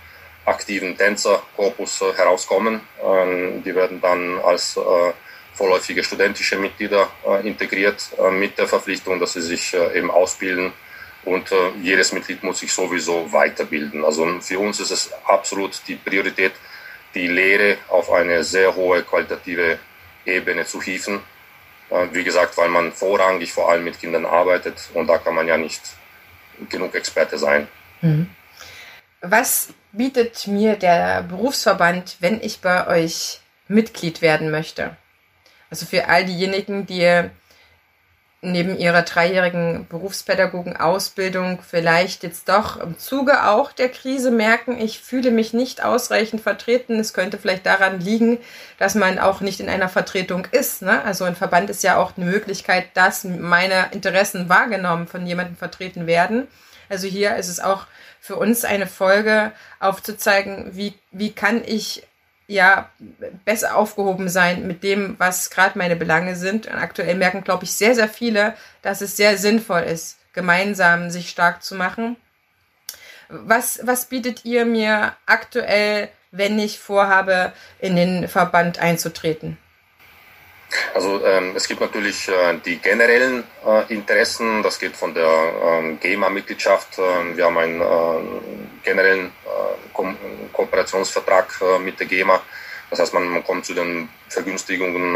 aktiven 0.46 0.98
Tänzerkorpus 0.98 2.02
äh, 2.02 2.14
herauskommen. 2.14 2.82
Ähm, 3.04 3.64
die 3.64 3.76
werden 3.76 4.00
dann 4.02 4.40
als 4.40 4.78
äh, 4.78 5.14
vorläufige 5.54 6.04
studentische 6.04 6.58
Mitglieder 6.58 7.10
äh, 7.26 7.48
integriert 7.48 8.12
mit 8.32 8.58
der 8.58 8.68
Verpflichtung, 8.68 9.20
dass 9.20 9.34
sie 9.34 9.42
sich 9.42 9.74
eben 9.74 10.12
ausbilden. 10.12 10.74
Und 11.24 11.50
jedes 11.82 12.12
Mitglied 12.12 12.44
muss 12.44 12.60
sich 12.60 12.72
sowieso 12.72 13.32
weiterbilden. 13.32 14.06
Also 14.06 14.28
für 14.42 14.60
uns 14.60 14.80
ist 14.80 14.92
es 14.92 15.12
absolut 15.26 15.82
die 15.88 15.96
Priorität, 15.96 16.52
die 17.16 17.28
Lehre 17.28 17.78
auf 17.88 18.12
eine 18.12 18.44
sehr 18.44 18.76
hohe 18.76 19.02
qualitative 19.02 19.80
Ebene 20.26 20.66
zu 20.66 20.82
hieven. 20.82 21.22
Wie 22.12 22.24
gesagt, 22.24 22.58
weil 22.58 22.70
man 22.70 22.92
vorrangig 22.92 23.54
vor 23.54 23.70
allem 23.70 23.84
mit 23.84 24.00
Kindern 24.00 24.26
arbeitet 24.26 24.90
und 24.94 25.08
da 25.08 25.18
kann 25.18 25.36
man 25.36 25.48
ja 25.48 25.58
nicht 25.58 25.82
genug 26.70 26.96
Experte 26.96 27.38
sein. 27.38 27.68
Mhm. 28.02 28.30
Was 29.22 29.70
bietet 29.92 30.48
mir 30.48 30.76
der 30.76 31.24
Berufsverband, 31.24 32.18
wenn 32.20 32.42
ich 32.42 32.62
bei 32.62 32.88
euch 32.88 33.40
Mitglied 33.68 34.22
werden 34.22 34.52
möchte? 34.52 34.98
Also 35.70 35.86
für 35.86 36.08
all 36.08 36.26
diejenigen, 36.26 36.86
die 36.86 37.30
neben 38.52 38.78
ihrer 38.78 39.02
dreijährigen 39.02 39.88
Berufspädagogenausbildung 39.90 41.60
vielleicht 41.68 42.24
jetzt 42.24 42.50
doch 42.50 42.80
im 42.80 42.98
Zuge 42.98 43.48
auch 43.48 43.72
der 43.72 43.90
Krise 43.90 44.32
merken, 44.32 44.80
ich 44.80 45.00
fühle 45.00 45.32
mich 45.32 45.54
nicht 45.54 45.84
ausreichend 45.84 46.42
vertreten. 46.42 47.00
Es 47.00 47.14
könnte 47.14 47.38
vielleicht 47.38 47.66
daran 47.66 48.00
liegen, 48.00 48.40
dass 48.80 48.96
man 48.96 49.20
auch 49.20 49.42
nicht 49.42 49.60
in 49.60 49.70
einer 49.70 49.90
Vertretung 49.90 50.48
ist. 50.52 50.82
Ne? 50.82 51.04
Also 51.04 51.26
ein 51.26 51.36
Verband 51.36 51.70
ist 51.70 51.84
ja 51.84 51.98
auch 51.98 52.18
eine 52.18 52.26
Möglichkeit, 52.26 52.86
dass 52.94 53.24
meine 53.24 53.88
Interessen 53.92 54.50
wahrgenommen 54.50 55.08
von 55.08 55.26
jemandem 55.26 55.56
vertreten 55.56 56.08
werden. 56.08 56.48
Also 56.90 57.08
hier 57.08 57.36
ist 57.36 57.50
es 57.50 57.60
auch 57.60 57.88
für 58.20 58.36
uns 58.36 58.66
eine 58.66 58.88
Folge 58.88 59.52
aufzuzeigen, 59.80 60.72
wie, 60.76 60.94
wie 61.12 61.32
kann 61.32 61.64
ich 61.66 62.04
ja 62.48 62.90
besser 63.44 63.76
aufgehoben 63.76 64.30
sein 64.30 64.68
mit 64.68 64.84
dem, 64.84 65.16
was 65.18 65.50
gerade 65.50 65.78
meine 65.78 65.96
Belange 65.96 66.36
sind. 66.36 66.68
Und 66.68 66.76
aktuell 66.76 67.16
merken, 67.16 67.44
glaube 67.44 67.64
ich, 67.64 67.74
sehr, 67.74 67.96
sehr 67.96 68.10
viele, 68.10 68.56
dass 68.82 69.02
es 69.02 69.18
sehr 69.18 69.38
sinnvoll 69.38 69.82
ist, 69.82 70.18
gemeinsam 70.34 71.10
sich 71.10 71.30
stark 71.30 71.64
zu 71.64 71.76
machen. 71.76 72.18
Was, 73.30 73.80
was 73.84 74.06
bietet 74.06 74.46
ihr 74.46 74.66
mir 74.66 75.16
aktuell, 75.26 76.10
wenn 76.32 76.60
ich 76.60 76.80
vorhabe, 76.80 77.54
in 77.80 77.96
den 77.96 78.28
Verband 78.28 78.80
einzutreten? 78.80 79.58
Also 80.94 81.24
ähm, 81.26 81.54
es 81.56 81.68
gibt 81.68 81.82
natürlich 81.82 82.28
äh, 82.28 82.58
die 82.66 82.78
generellen 82.78 83.44
äh, 83.66 83.94
Interessen, 83.94 84.64
das 84.64 84.80
geht 84.80 84.96
von 84.96 85.14
der 85.14 85.54
ähm, 85.64 86.00
GEMA-Mitgliedschaft. 86.00 86.98
Ähm, 86.98 87.38
wir 87.38 87.46
haben 87.46 87.58
ein 87.58 87.82
äh, 87.82 88.84
generellen 88.84 89.32
Ko 89.94 90.04
Kooperationsvertrag 90.56 91.62
mit 91.84 92.00
der 92.00 92.08
GEMA. 92.08 92.42
Das 92.90 93.00
heißt, 93.00 93.14
man, 93.14 93.44
kommt 93.44 93.66
zu 93.66 93.74
den 93.74 94.10
Vergünstigungen, 94.30 95.16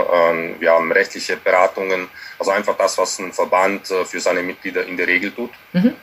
wir 0.60 0.72
haben 0.72 0.91
rechtliche 0.91 1.38
Beratungen, 1.38 2.10
also 2.38 2.51
einfach 2.51 2.75
das, 2.75 2.98
was 2.98 3.19
ein 3.19 3.31
Verband 3.31 3.88
für 3.88 4.19
seine 4.19 4.41
Mitglieder 4.41 4.86
in 4.86 4.98
der 4.98 5.08
Regel 5.08 5.31
tut. 5.31 5.51
Mhm. 5.74 5.96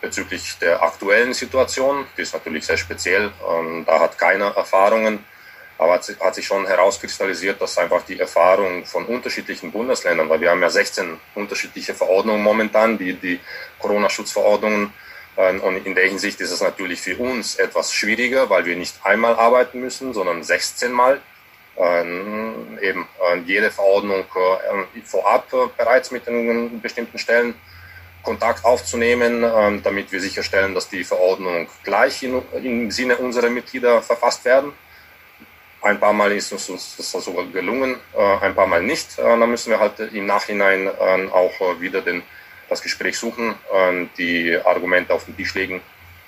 Bezüglich 0.00 0.58
der 0.58 0.82
aktuellen 0.82 1.34
Situation, 1.34 2.06
die 2.16 2.22
ist 2.22 2.32
natürlich 2.32 2.64
sehr 2.64 2.78
speziell, 2.78 3.30
da 3.86 4.00
hat 4.00 4.18
keiner 4.18 4.56
Erfahrungen. 4.56 5.24
Aber 5.82 5.94
hat 5.94 6.34
sich 6.34 6.46
schon 6.46 6.66
herauskristallisiert, 6.66 7.60
dass 7.60 7.76
einfach 7.76 8.02
die 8.02 8.20
Erfahrung 8.20 8.84
von 8.84 9.04
unterschiedlichen 9.04 9.72
Bundesländern, 9.72 10.28
weil 10.28 10.40
wir 10.40 10.50
haben 10.50 10.62
ja 10.62 10.70
16 10.70 11.18
unterschiedliche 11.34 11.92
Verordnungen 11.92 12.40
momentan, 12.40 12.96
die, 12.98 13.14
die 13.14 13.40
Corona-Schutzverordnungen. 13.80 14.82
Ähm, 14.82 14.92
und 15.34 15.86
in 15.86 15.94
der 15.94 16.06
Hinsicht 16.08 16.40
ist 16.40 16.50
es 16.50 16.60
natürlich 16.60 17.00
für 17.00 17.16
uns 17.16 17.56
etwas 17.56 17.92
schwieriger, 17.94 18.50
weil 18.50 18.66
wir 18.66 18.76
nicht 18.76 18.96
einmal 19.02 19.34
arbeiten 19.36 19.80
müssen, 19.80 20.12
sondern 20.12 20.42
16 20.42 20.92
Mal. 20.92 21.20
Ähm, 21.74 22.78
eben 22.82 23.08
äh, 23.30 23.38
jede 23.46 23.70
Verordnung 23.70 24.20
äh, 24.20 25.00
vorab 25.04 25.50
äh, 25.54 25.68
bereits 25.74 26.10
mit 26.10 26.26
den 26.26 26.82
bestimmten 26.82 27.18
Stellen 27.18 27.54
Kontakt 28.22 28.64
aufzunehmen, 28.64 29.42
ähm, 29.42 29.82
damit 29.82 30.12
wir 30.12 30.20
sicherstellen, 30.20 30.74
dass 30.74 30.90
die 30.90 31.02
Verordnung 31.02 31.68
gleich 31.82 32.22
im 32.22 32.90
Sinne 32.90 33.16
unserer 33.16 33.48
Mitglieder 33.48 34.02
verfasst 34.02 34.44
werden. 34.44 34.72
Ein 35.80 35.98
paar 35.98 36.12
Mal 36.12 36.32
ist 36.32 36.52
uns, 36.52 36.68
uns 36.68 36.94
das 36.96 37.10
sogar 37.10 37.46
gelungen, 37.46 37.96
äh, 38.16 38.36
ein 38.42 38.54
paar 38.54 38.66
Mal 38.66 38.82
nicht. 38.82 39.18
Äh, 39.18 39.22
da 39.22 39.46
müssen 39.46 39.70
wir 39.70 39.80
halt 39.80 39.98
im 39.98 40.26
Nachhinein 40.26 40.88
auch 41.32 41.80
wieder 41.80 42.02
den, 42.02 42.22
das 42.72 42.82
Gespräch 42.82 43.18
suchen, 43.18 43.54
die 44.18 44.58
Argumente 44.64 45.12
auf 45.14 45.24
den 45.24 45.36
Tisch 45.36 45.54
legen 45.54 45.80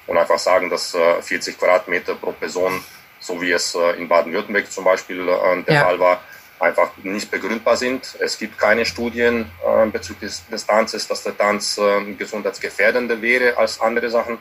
und 0.06 0.18
einfach 0.18 0.38
sagen, 0.38 0.70
dass 0.70 0.96
40 1.22 1.58
Quadratmeter 1.58 2.14
pro 2.14 2.32
Person, 2.32 2.84
so 3.20 3.40
wie 3.40 3.52
es 3.52 3.74
in 3.96 4.08
Baden-Württemberg 4.08 4.70
zum 4.70 4.84
Beispiel 4.84 5.24
der 5.26 5.64
ja. 5.68 5.84
Fall 5.84 5.98
war, 5.98 6.20
einfach 6.60 6.90
nicht 7.02 7.30
begründbar 7.30 7.76
sind. 7.76 8.16
Es 8.20 8.38
gibt 8.38 8.58
keine 8.58 8.84
Studien 8.86 9.50
bezüglich 9.92 10.34
des 10.50 10.66
Tanzes, 10.66 11.08
dass 11.08 11.22
der 11.22 11.36
Tanz 11.36 11.80
gesundheitsgefährdender 12.18 13.20
wäre 13.20 13.56
als 13.56 13.80
andere 13.80 14.10
Sachen. 14.10 14.38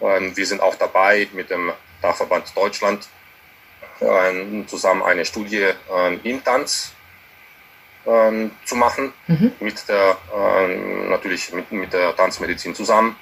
wir 0.00 0.46
sind 0.46 0.60
auch 0.60 0.74
dabei 0.74 1.28
mit 1.32 1.50
dem 1.50 1.72
Dachverband 2.00 2.56
Deutschland 2.56 3.08
zusammen 4.66 5.02
eine 5.02 5.24
Studie 5.24 5.68
ähm, 5.94 6.20
im 6.24 6.44
Tanz 6.44 6.92
ähm, 8.06 8.50
zu 8.64 8.76
machen, 8.76 9.12
mhm. 9.26 9.52
mit 9.60 9.88
der, 9.88 10.16
ähm, 10.34 11.10
natürlich 11.10 11.52
mit, 11.52 11.70
mit 11.72 11.92
der 11.92 12.14
Tanzmedizin 12.16 12.74
zusammen, 12.74 13.16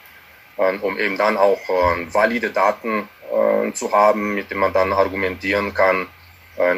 um 0.83 0.99
eben 0.99 1.17
dann 1.17 1.39
auch 1.39 1.59
valide 2.13 2.51
Daten 2.51 3.09
zu 3.73 3.93
haben, 3.93 4.35
mit 4.35 4.51
denen 4.51 4.61
man 4.61 4.75
dann 4.75 4.93
argumentieren 4.93 5.73
kann, 5.73 6.07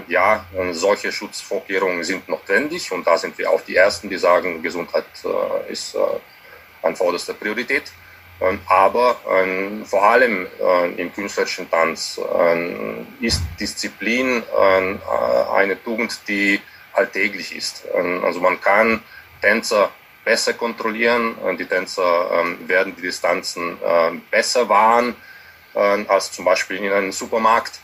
ja, 0.06 0.44
solche 0.70 1.10
Schutzvorkehrungen 1.10 2.04
sind 2.04 2.28
notwendig 2.28 2.92
und 2.92 3.04
da 3.04 3.18
sind 3.18 3.36
wir 3.38 3.50
auch 3.50 3.60
die 3.62 3.74
Ersten, 3.74 4.08
die 4.08 4.18
sagen, 4.18 4.62
Gesundheit 4.62 5.06
äh, 5.24 5.72
ist 5.72 5.96
äh, 5.96 5.98
an 6.82 6.94
vorderster 6.94 7.34
Priorität. 7.34 7.90
Ähm, 8.40 8.58
aber 8.66 9.20
ähm, 9.30 9.84
vor 9.84 10.02
allem 10.02 10.46
äh, 10.60 10.92
im 11.00 11.12
künstlerischen 11.12 11.70
Tanz 11.70 12.20
ähm, 12.38 13.06
ist 13.20 13.42
Disziplin 13.60 14.42
eine 15.52 15.82
Tugend, 15.82 16.20
die 16.26 16.60
alltäglich 16.92 17.56
ist. 17.56 17.84
also 18.22 18.40
man 18.40 18.60
kann 18.60 19.02
Tänzer 19.40 19.90
besser 20.24 20.54
kontrollieren, 20.54 21.34
die 21.58 21.64
Tänzer 21.64 22.44
werden 22.66 22.94
die 22.94 23.02
Distanzen 23.02 23.78
besser 24.30 24.68
wahren 24.68 25.16
als 25.74 26.32
zum 26.32 26.44
Beispiel 26.44 26.76
in 26.76 26.92
einem 26.92 27.12
Supermarkt. 27.12 27.80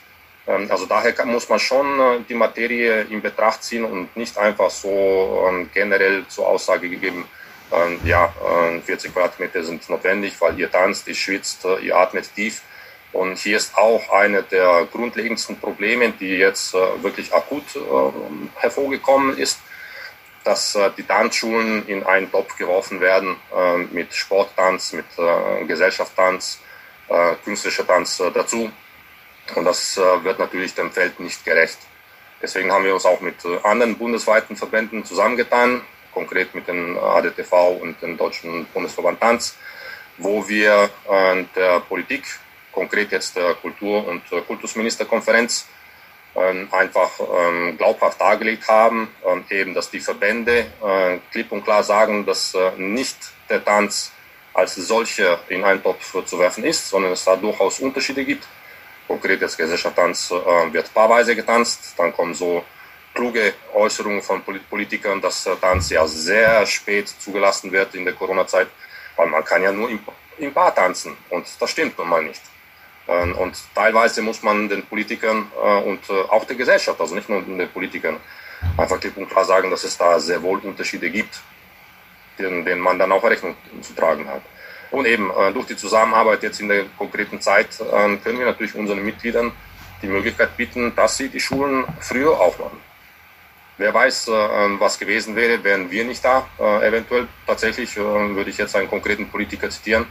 Also 0.46 0.86
daher 0.86 1.12
muss 1.26 1.48
man 1.48 1.58
schon 1.58 2.00
äh, 2.00 2.20
die 2.26 2.34
Materie 2.34 3.02
in 3.02 3.20
Betracht 3.20 3.62
ziehen 3.62 3.84
und 3.84 4.16
nicht 4.16 4.38
einfach 4.38 4.70
so 4.70 5.68
generell 5.74 6.26
zur 6.28 6.48
Aussage 6.48 6.88
gegeben, 6.88 7.26
ähm, 7.70 8.00
ja, 8.04 8.32
40 8.84 9.12
Quadratmeter 9.12 9.62
sind 9.62 9.88
notwendig, 9.90 10.40
weil 10.40 10.58
ihr 10.58 10.70
tanzt, 10.70 11.06
ihr 11.06 11.14
schwitzt, 11.14 11.64
äh, 11.64 11.78
ihr 11.80 11.96
atmet 11.96 12.34
tief. 12.34 12.62
Und 13.12 13.38
hier 13.38 13.56
ist 13.56 13.76
auch 13.76 14.10
eine 14.10 14.42
der 14.42 14.86
grundlegendsten 14.92 15.58
Probleme, 15.58 16.12
die 16.12 16.36
jetzt 16.36 16.74
äh, 16.74 17.02
wirklich 17.02 17.32
akut 17.32 17.64
äh, 17.74 17.80
hervorgekommen 18.60 19.38
ist, 19.38 19.58
dass 20.44 20.74
äh, 20.74 20.90
die 20.96 21.02
Tanzschulen 21.02 21.86
in 21.88 22.04
einen 22.04 22.30
Topf 22.30 22.56
geworfen 22.56 23.00
werden 23.00 23.36
äh, 23.54 23.78
mit 23.92 24.14
Sporttanz, 24.14 24.92
mit 24.92 25.06
äh, 25.18 25.64
Gesellschaftstanz, 25.64 26.60
künstlicher 27.42 27.86
Tanz 27.86 28.18
dazu. 28.34 28.70
Und 29.54 29.64
das 29.64 29.96
wird 29.96 30.38
natürlich 30.38 30.74
dem 30.74 30.92
Feld 30.92 31.18
nicht 31.20 31.42
gerecht. 31.42 31.78
Deswegen 32.42 32.70
haben 32.70 32.84
wir 32.84 32.92
uns 32.92 33.06
auch 33.06 33.22
mit 33.22 33.36
anderen 33.62 33.96
bundesweiten 33.96 34.56
Verbänden 34.56 35.06
zusammengetan, 35.06 35.80
konkret 36.12 36.54
mit 36.54 36.68
dem 36.68 36.98
ADTV 36.98 37.78
und 37.80 38.02
dem 38.02 38.18
Deutschen 38.18 38.66
Bundesverband 38.74 39.20
Tanz, 39.20 39.56
wo 40.18 40.46
wir 40.48 40.90
äh, 41.08 41.44
der 41.56 41.80
Politik, 41.80 42.24
konkret 42.78 43.10
jetzt 43.10 43.34
der 43.34 43.54
Kultur- 43.54 44.06
und 44.06 44.22
äh, 44.30 44.40
Kultusministerkonferenz, 44.42 45.66
äh, 46.36 46.54
einfach 46.70 47.10
ähm, 47.18 47.76
glaubhaft 47.76 48.20
dargelegt 48.20 48.68
haben, 48.68 49.08
eben, 49.50 49.74
dass 49.74 49.90
die 49.90 49.98
Verbände 49.98 50.66
klipp 51.32 51.50
und 51.50 51.64
klar 51.64 51.82
sagen, 51.82 52.24
dass 52.24 52.56
nicht 52.76 53.16
der 53.50 53.64
Tanz 53.64 54.12
als 54.54 54.74
solcher 54.76 55.40
in 55.48 55.64
einen 55.64 55.82
Topf 55.82 56.04
zu 56.24 56.38
werfen 56.38 56.64
ist, 56.64 56.88
sondern 56.88 57.12
es 57.12 57.24
da 57.24 57.34
durchaus 57.36 57.80
Unterschiede 57.80 58.24
gibt. 58.24 58.44
Konkret 59.06 59.40
jetzt 59.40 59.56
Gesellschaftstanz 59.56 60.30
wird 60.74 60.92
paarweise 60.94 61.34
getanzt, 61.34 61.94
dann 61.96 62.12
kommen 62.12 62.34
so 62.34 62.64
kluge 63.14 63.54
Äußerungen 63.74 64.22
von 64.22 64.42
Politikern, 64.70 65.20
dass 65.20 65.48
Tanz 65.60 65.90
ja 65.90 66.06
sehr 66.06 66.66
spät 66.66 67.08
zugelassen 67.08 67.72
wird 67.72 67.94
in 67.94 68.04
der 68.04 68.14
Corona-Zeit, 68.14 68.68
weil 69.16 69.28
man 69.28 69.44
kann 69.44 69.62
ja 69.62 69.72
nur 69.72 69.88
im, 69.90 70.00
im 70.38 70.52
Bar 70.52 70.74
tanzen 70.74 71.16
und 71.30 71.46
das 71.60 71.70
stimmt 71.70 71.98
nun 71.98 72.08
mal 72.08 72.22
nicht. 72.22 72.42
Ähm, 73.08 73.34
und 73.36 73.56
teilweise 73.74 74.20
muss 74.22 74.42
man 74.42 74.68
den 74.68 74.84
Politikern 74.84 75.50
äh, 75.56 75.80
und 75.80 76.08
äh, 76.10 76.12
auch 76.28 76.44
der 76.44 76.56
Gesellschaft, 76.56 77.00
also 77.00 77.14
nicht 77.14 77.28
nur 77.28 77.40
den 77.40 77.68
Politikern, 77.70 78.18
einfach 78.76 79.00
klipp 79.00 79.16
und 79.16 79.30
klar 79.30 79.44
sagen, 79.44 79.70
dass 79.70 79.84
es 79.84 79.96
da 79.96 80.20
sehr 80.20 80.42
wohl 80.42 80.58
Unterschiede 80.58 81.08
gibt, 81.10 81.40
denen, 82.38 82.80
man 82.80 82.98
dann 82.98 83.10
auch 83.10 83.24
Rechnung 83.24 83.56
zu 83.80 83.94
tragen 83.94 84.28
hat. 84.28 84.42
Und 84.90 85.06
eben 85.06 85.30
äh, 85.30 85.52
durch 85.52 85.66
die 85.66 85.76
Zusammenarbeit 85.76 86.42
jetzt 86.42 86.60
in 86.60 86.68
der 86.68 86.84
konkreten 86.96 87.40
Zeit 87.40 87.68
können 87.78 88.38
wir 88.38 88.46
natürlich 88.46 88.74
unseren 88.74 89.04
Mitgliedern 89.04 89.52
die 90.02 90.06
Möglichkeit 90.06 90.56
bieten, 90.56 90.94
dass 90.94 91.16
sie 91.16 91.28
die 91.28 91.40
Schulen 91.40 91.84
früher 92.00 92.38
aufmachen. 92.38 92.78
Wer 93.78 93.94
weiß, 93.94 94.28
äh, 94.28 94.32
ähm, 94.32 94.80
was 94.80 94.98
gewesen 94.98 95.34
wäre, 95.34 95.62
wären 95.64 95.90
wir 95.90 96.04
nicht 96.04 96.24
da. 96.24 96.46
Eventuell 96.58 97.26
tatsächlich, 97.46 97.96
würde 97.96 98.50
ich 98.50 98.58
jetzt 98.58 98.76
einen 98.76 98.88
konkreten 98.88 99.28
Politiker 99.30 99.70
zitieren, 99.70 100.06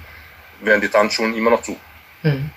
wären 0.61 0.81
die 0.81 0.89
Tanzschulen 0.89 1.35
immer 1.35 1.51
noch 1.51 1.61
zu. 1.61 1.77
Hm. 2.21 2.49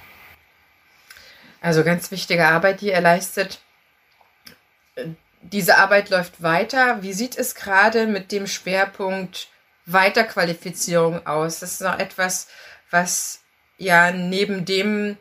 Also 1.60 1.84
ganz 1.84 2.10
wichtige 2.10 2.46
Arbeit, 2.46 2.80
die 2.80 2.88
ihr 2.88 3.00
leistet. 3.00 3.60
Diese 5.42 5.78
Arbeit 5.78 6.10
läuft 6.10 6.42
weiter. 6.42 7.02
Wie 7.02 7.12
sieht 7.12 7.36
es 7.36 7.54
gerade 7.54 8.06
mit 8.06 8.32
dem 8.32 8.46
Schwerpunkt 8.46 9.48
Weiterqualifizierung 9.86 11.26
aus? 11.26 11.60
Das 11.60 11.72
ist 11.72 11.82
noch 11.82 11.98
etwas, 11.98 12.48
was 12.90 13.40
ja 13.78 14.10
neben 14.10 14.64
dem, 14.64 15.16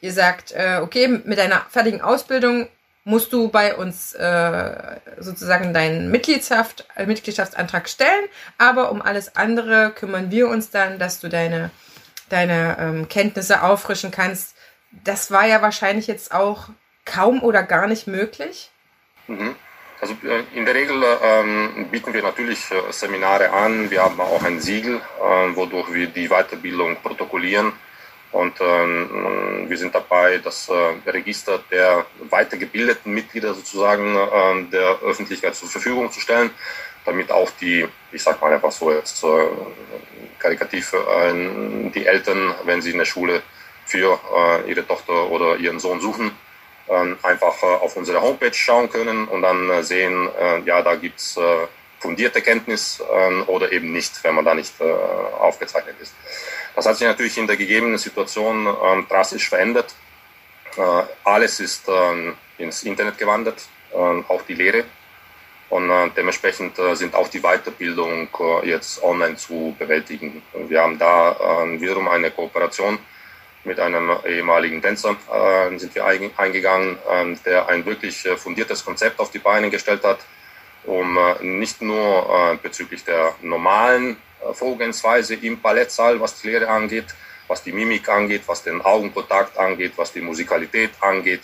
ihr 0.00 0.12
sagt, 0.12 0.54
okay, 0.80 1.08
mit 1.08 1.38
einer 1.38 1.64
fertigen 1.70 2.00
Ausbildung 2.02 2.68
musst 3.04 3.32
du 3.32 3.48
bei 3.48 3.74
uns 3.74 4.14
äh, 4.14 5.00
sozusagen 5.18 5.74
deinen 5.74 6.10
Mitgliedschaft, 6.10 6.86
äh, 6.94 7.06
Mitgliedschaftsantrag 7.06 7.88
stellen, 7.88 8.28
aber 8.58 8.92
um 8.92 9.02
alles 9.02 9.34
andere 9.34 9.90
kümmern 9.90 10.30
wir 10.30 10.48
uns 10.48 10.70
dann, 10.70 10.98
dass 10.98 11.18
du 11.18 11.28
deine, 11.28 11.70
deine 12.28 12.76
ähm, 12.78 13.08
Kenntnisse 13.08 13.62
auffrischen 13.62 14.10
kannst. 14.10 14.54
Das 15.04 15.30
war 15.30 15.46
ja 15.46 15.62
wahrscheinlich 15.62 16.06
jetzt 16.06 16.32
auch 16.32 16.68
kaum 17.04 17.42
oder 17.42 17.62
gar 17.62 17.86
nicht 17.86 18.06
möglich. 18.06 18.70
Mhm. 19.26 19.56
Also 20.00 20.14
äh, 20.24 20.42
in 20.58 20.64
der 20.64 20.74
Regel 20.74 21.02
ähm, 21.22 21.86
bieten 21.90 22.12
wir 22.12 22.22
natürlich 22.22 22.70
äh, 22.70 22.92
Seminare 22.92 23.50
an. 23.50 23.90
Wir 23.90 24.02
haben 24.02 24.20
auch 24.20 24.42
ein 24.42 24.60
Siegel, 24.60 24.96
äh, 24.96 25.56
wodurch 25.56 25.92
wir 25.92 26.08
die 26.08 26.28
Weiterbildung 26.28 26.96
protokollieren 26.96 27.72
und 28.32 28.54
ähm, 28.60 29.66
wir 29.68 29.78
sind 29.78 29.94
dabei, 29.94 30.38
das 30.38 30.68
äh, 30.68 31.08
Register 31.08 31.62
der 31.70 32.06
weitergebildeten 32.30 33.12
Mitglieder 33.12 33.54
sozusagen 33.54 34.16
äh, 34.16 34.70
der 34.72 34.98
Öffentlichkeit 35.02 35.54
zur 35.54 35.68
Verfügung 35.68 36.10
zu 36.10 36.18
stellen, 36.18 36.50
damit 37.04 37.30
auch 37.30 37.50
die, 37.60 37.86
ich 38.10 38.22
sag 38.22 38.40
mal 38.40 38.52
einfach 38.52 38.72
so 38.72 38.90
jetzt 38.90 39.22
äh, 39.22 39.28
karikativ, 40.38 40.92
die 41.94 42.04
Eltern, 42.04 42.52
wenn 42.64 42.82
sie 42.82 42.90
in 42.90 42.98
der 42.98 43.04
Schule 43.04 43.42
für 43.92 44.18
äh, 44.34 44.70
ihre 44.70 44.86
Tochter 44.86 45.30
oder 45.30 45.56
ihren 45.56 45.78
Sohn 45.78 46.00
suchen, 46.00 46.32
äh, 46.88 47.14
einfach 47.22 47.62
äh, 47.62 47.66
auf 47.84 47.94
unsere 47.96 48.22
Homepage 48.22 48.54
schauen 48.54 48.88
können 48.90 49.28
und 49.28 49.42
dann 49.42 49.70
äh, 49.70 49.82
sehen, 49.82 50.28
äh, 50.40 50.60
ja, 50.60 50.80
da 50.82 50.94
gibt's 50.96 51.36
äh, 51.36 51.66
fundierte 52.00 52.40
Kenntnis 52.40 53.00
äh, 53.00 53.50
oder 53.54 53.70
eben 53.70 53.92
nicht, 53.92 54.12
wenn 54.24 54.34
man 54.34 54.44
da 54.44 54.54
nicht 54.54 54.74
aufgezeichnet 55.38 55.96
ist. 56.00 56.14
Das 56.74 56.86
hat 56.86 56.96
sich 56.96 57.06
natürlich 57.06 57.36
in 57.36 57.46
der 57.46 57.56
gegebenen 57.56 57.98
Situation 57.98 58.66
ähm, 58.66 59.06
drastisch 59.08 59.48
verändert. 59.48 59.94
Alles 61.22 61.60
ist 61.60 61.86
ähm, 61.86 62.34
ins 62.56 62.82
Internet 62.82 63.18
gewandert, 63.18 63.60
auch 64.28 64.42
die 64.48 64.54
Lehre. 64.54 64.84
Und 65.68 65.90
dementsprechend 66.16 66.80
sind 66.94 67.14
auch 67.14 67.28
die 67.28 67.40
Weiterbildung 67.40 68.28
jetzt 68.64 69.02
online 69.02 69.36
zu 69.36 69.76
bewältigen. 69.78 70.42
Wir 70.68 70.80
haben 70.80 70.98
da 70.98 71.36
wiederum 71.78 72.08
eine 72.08 72.30
Kooperation 72.30 72.98
mit 73.64 73.78
einem 73.78 74.10
ehemaligen 74.26 74.82
Tänzer 74.82 75.16
sind 75.76 75.94
wir 75.94 76.04
eingegangen, 76.04 76.98
ähm, 77.10 77.38
der 77.44 77.68
ein 77.68 77.86
wirklich 77.86 78.28
fundiertes 78.36 78.84
Konzept 78.84 79.20
auf 79.20 79.30
die 79.30 79.38
Beine 79.38 79.70
gestellt 79.70 80.02
hat, 80.04 80.18
um 80.84 81.16
nicht 81.40 81.80
nur 81.80 82.58
bezüglich 82.60 83.04
der 83.04 83.34
normalen 83.40 84.16
Vorgehensweise 84.52 85.36
im 85.36 85.60
Ballettsaal, 85.60 86.20
was 86.20 86.40
die 86.40 86.48
Lehre 86.48 86.68
angeht, 86.68 87.14
was 87.52 87.62
die 87.62 87.72
Mimik 87.72 88.08
angeht, 88.08 88.42
was 88.46 88.62
den 88.62 88.80
Augenkontakt 88.80 89.58
angeht, 89.58 89.92
was 89.96 90.12
die 90.12 90.20
Musikalität 90.20 90.90
angeht, 91.00 91.42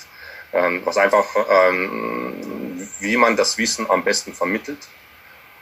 ähm, 0.52 0.80
was 0.84 0.96
einfach, 0.96 1.26
ähm, 1.50 2.88
wie 3.00 3.16
man 3.16 3.36
das 3.36 3.58
Wissen 3.58 3.88
am 3.90 4.02
besten 4.02 4.32
vermittelt. 4.32 4.88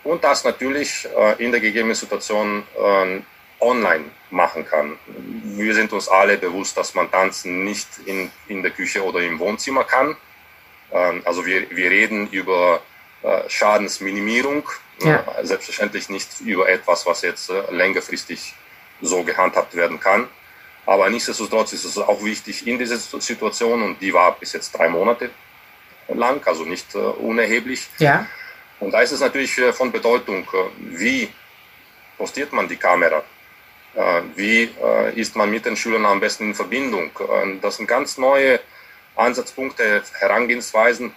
Und 0.04 0.22
das 0.22 0.44
natürlich 0.44 1.08
äh, 1.18 1.42
in 1.44 1.50
der 1.50 1.60
gegebenen 1.60 1.96
Situation 1.96 2.62
äh, 2.78 3.20
online 3.60 4.04
machen 4.30 4.66
kann. 4.66 4.98
Wir 5.06 5.74
sind 5.74 5.92
uns 5.92 6.08
alle 6.08 6.36
bewusst, 6.36 6.76
dass 6.76 6.94
man 6.94 7.10
tanzen 7.10 7.64
nicht 7.64 7.88
in, 8.04 8.30
in 8.48 8.62
der 8.62 8.72
Küche 8.72 9.02
oder 9.04 9.20
im 9.20 9.38
Wohnzimmer 9.38 9.84
kann. 9.84 10.16
Ähm, 10.92 11.22
also 11.24 11.46
wir, 11.46 11.70
wir 11.70 11.90
reden 11.90 12.28
über 12.30 12.82
äh, 13.22 13.48
Schadensminimierung, 13.48 14.68
ja. 15.00 15.24
selbstverständlich 15.42 16.08
nicht 16.08 16.40
über 16.40 16.68
etwas, 16.68 17.06
was 17.06 17.22
jetzt 17.22 17.52
längerfristig 17.70 18.54
so 19.02 19.22
gehandhabt 19.22 19.74
werden 19.74 20.00
kann. 20.00 20.28
Aber 20.86 21.10
nichtsdestotrotz 21.10 21.72
ist 21.72 21.84
es 21.84 21.98
auch 21.98 22.22
wichtig 22.24 22.66
in 22.66 22.78
dieser 22.78 22.96
Situation, 22.96 23.82
und 23.82 24.00
die 24.00 24.14
war 24.14 24.38
bis 24.38 24.52
jetzt 24.52 24.70
drei 24.76 24.88
Monate 24.88 25.30
lang, 26.08 26.46
also 26.46 26.64
nicht 26.64 26.94
äh, 26.94 26.98
unerheblich. 26.98 27.88
Ja. 27.98 28.26
Und 28.78 28.92
da 28.92 29.00
ist 29.00 29.10
es 29.10 29.20
natürlich 29.20 29.58
äh, 29.58 29.72
von 29.72 29.90
Bedeutung, 29.90 30.44
äh, 30.44 30.68
wie 30.78 31.28
postiert 32.16 32.52
man 32.52 32.68
die 32.68 32.76
Kamera? 32.76 33.24
Äh, 33.96 34.22
wie 34.36 34.70
äh, 34.82 35.18
ist 35.18 35.36
man 35.36 35.50
mit 35.50 35.64
den 35.64 35.76
Schülern 35.76 36.04
am 36.04 36.20
besten 36.20 36.48
in 36.48 36.54
Verbindung? 36.54 37.10
Äh, 37.18 37.58
das 37.62 37.78
sind 37.78 37.86
ganz 37.86 38.18
neue 38.18 38.60
Ansatzpunkte, 39.16 40.02
Herangehensweisen, 40.18 41.12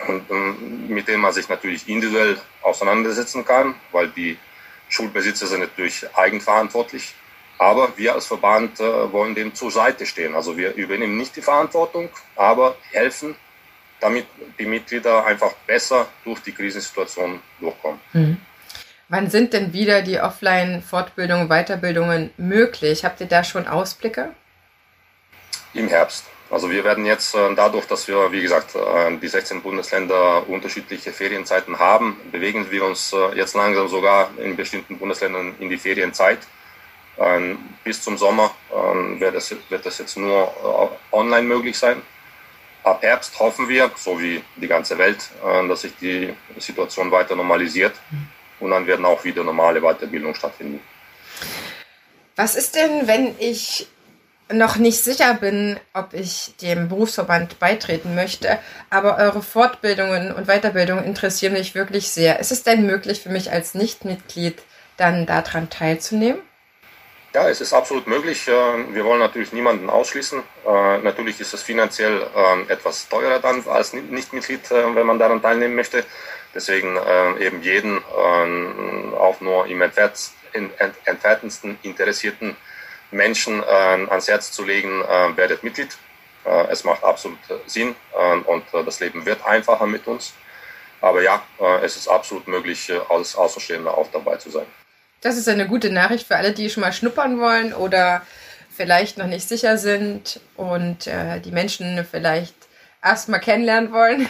ähm, 0.00 0.88
mit 0.88 1.06
denen 1.06 1.22
man 1.22 1.32
sich 1.32 1.48
natürlich 1.48 1.88
individuell 1.88 2.38
auseinandersetzen 2.62 3.44
kann, 3.44 3.76
weil 3.92 4.08
die 4.08 4.36
Schulbesitzer 4.88 5.46
sind 5.46 5.60
natürlich 5.60 6.04
eigenverantwortlich. 6.16 7.14
Aber 7.58 7.96
wir 7.96 8.14
als 8.14 8.26
Verband 8.26 8.80
äh, 8.80 9.12
wollen 9.12 9.34
dem 9.34 9.54
zur 9.54 9.70
Seite 9.70 10.04
stehen. 10.04 10.34
Also 10.34 10.56
wir 10.56 10.74
übernehmen 10.74 11.16
nicht 11.16 11.36
die 11.36 11.42
Verantwortung, 11.42 12.08
aber 12.34 12.76
helfen, 12.90 13.36
damit 14.00 14.26
die 14.58 14.66
Mitglieder 14.66 15.24
einfach 15.24 15.52
besser 15.66 16.08
durch 16.24 16.40
die 16.40 16.52
Krisensituation 16.52 17.40
durchkommen. 17.60 18.00
Mhm. 18.12 18.36
Wann 19.10 19.30
sind 19.30 19.54
denn 19.54 19.72
wieder 19.72 20.02
die 20.02 20.20
Offline-Fortbildungen, 20.20 21.48
Weiterbildungen 21.48 22.30
möglich? 22.36 23.06
Habt 23.06 23.20
ihr 23.22 23.26
da 23.26 23.42
schon 23.42 23.66
Ausblicke? 23.66 24.34
Im 25.72 25.88
Herbst. 25.88 26.26
Also 26.50 26.70
wir 26.70 26.84
werden 26.84 27.06
jetzt 27.06 27.34
äh, 27.34 27.54
dadurch, 27.54 27.86
dass 27.86 28.06
wir, 28.06 28.32
wie 28.32 28.42
gesagt, 28.42 28.74
äh, 28.74 29.16
die 29.16 29.28
16 29.28 29.62
Bundesländer 29.62 30.46
unterschiedliche 30.46 31.12
Ferienzeiten 31.12 31.78
haben, 31.78 32.18
bewegen 32.32 32.70
wir 32.70 32.84
uns 32.84 33.14
äh, 33.14 33.34
jetzt 33.34 33.54
langsam 33.54 33.88
sogar 33.88 34.30
in 34.38 34.56
bestimmten 34.56 34.98
Bundesländern 34.98 35.54
in 35.58 35.70
die 35.70 35.78
Ferienzeit. 35.78 36.40
Ähm, 37.18 37.58
bis 37.84 38.02
zum 38.02 38.18
Sommer 38.18 38.50
ähm, 38.70 39.18
wird 39.20 39.34
das, 39.34 39.54
wird 39.70 39.86
das 39.86 39.98
jetzt 39.98 40.18
nur 40.18 40.92
online 41.12 41.46
möglich 41.46 41.78
sein. 41.78 42.02
Ab 42.84 43.02
Herbst 43.02 43.38
hoffen 43.38 43.68
wir, 43.68 43.90
so 43.96 44.20
wie 44.20 44.42
die 44.56 44.68
ganze 44.68 44.96
Welt, 44.96 45.28
dass 45.68 45.82
sich 45.82 45.92
die 46.00 46.32
Situation 46.58 47.10
weiter 47.10 47.36
normalisiert 47.36 47.92
und 48.60 48.70
dann 48.70 48.86
werden 48.86 49.04
auch 49.04 49.24
wieder 49.24 49.44
normale 49.44 49.80
Weiterbildungen 49.80 50.34
stattfinden. 50.34 50.80
Was 52.36 52.54
ist 52.54 52.76
denn, 52.76 53.06
wenn 53.06 53.34
ich 53.38 53.88
noch 54.52 54.76
nicht 54.76 55.02
sicher 55.02 55.34
bin, 55.34 55.78
ob 55.92 56.14
ich 56.14 56.54
dem 56.62 56.88
Berufsverband 56.88 57.58
beitreten 57.58 58.14
möchte, 58.14 58.58
aber 58.90 59.18
eure 59.18 59.42
Fortbildungen 59.42 60.32
und 60.32 60.46
Weiterbildungen 60.46 61.04
interessieren 61.04 61.52
mich 61.52 61.74
wirklich 61.74 62.10
sehr. 62.10 62.38
Ist 62.40 62.52
es 62.52 62.62
denn 62.62 62.86
möglich 62.86 63.20
für 63.20 63.28
mich 63.28 63.50
als 63.50 63.74
Nichtmitglied 63.74 64.62
dann 64.96 65.26
daran 65.26 65.68
teilzunehmen? 65.68 66.40
Ja, 67.34 67.48
es 67.48 67.60
ist 67.60 67.74
absolut 67.74 68.06
möglich. 68.06 68.48
Äh, 68.48 68.52
wir 68.94 69.04
wollen 69.04 69.20
natürlich 69.20 69.52
niemanden 69.52 69.90
ausschließen. 69.90 70.42
Äh, 70.66 70.98
natürlich 70.98 71.40
ist 71.40 71.52
es 71.52 71.62
finanziell 71.62 72.26
ähm, 72.34 72.64
etwas 72.68 73.08
teurer 73.08 73.38
dann 73.38 73.62
als 73.68 73.92
Nichtmitglied, 73.92 74.70
äh, 74.70 74.94
wenn 74.94 75.06
man 75.06 75.18
daran 75.18 75.42
teilnehmen 75.42 75.76
möchte. 75.76 76.04
Deswegen 76.54 76.98
eben 77.38 77.62
jeden 77.62 77.98
ähm, 78.16 79.14
auch 79.18 79.40
nur 79.40 79.66
im 79.66 79.82
entferntesten 79.82 81.78
interessierten 81.82 82.56
Menschen 83.10 83.62
ans 83.64 84.28
Herz 84.28 84.50
zu 84.52 84.64
legen, 84.64 85.02
werdet 85.36 85.62
Mitglied. 85.62 85.96
Es 86.70 86.84
macht 86.84 87.04
absolut 87.04 87.38
Sinn 87.66 87.94
und 88.46 88.64
das 88.72 89.00
Leben 89.00 89.24
wird 89.24 89.44
einfacher 89.46 89.86
mit 89.86 90.06
uns. 90.06 90.32
Aber 91.00 91.22
ja, 91.22 91.42
es 91.82 91.96
ist 91.96 92.08
absolut 92.08 92.48
möglich, 92.48 92.90
als 93.08 93.36
Außenstehender 93.36 93.96
auch 93.96 94.08
dabei 94.10 94.36
zu 94.36 94.50
sein. 94.50 94.66
Das 95.20 95.36
ist 95.36 95.48
eine 95.48 95.66
gute 95.66 95.90
Nachricht 95.90 96.26
für 96.26 96.36
alle, 96.36 96.52
die 96.52 96.70
schon 96.70 96.82
mal 96.82 96.92
schnuppern 96.92 97.40
wollen 97.40 97.74
oder 97.74 98.22
vielleicht 98.78 99.18
noch 99.18 99.26
nicht 99.26 99.48
sicher 99.48 99.76
sind 99.76 100.40
und 100.56 101.08
äh, 101.08 101.40
die 101.40 101.50
Menschen 101.50 102.06
vielleicht 102.08 102.54
erstmal 103.02 103.40
kennenlernen 103.40 103.92
wollen. 103.92 104.28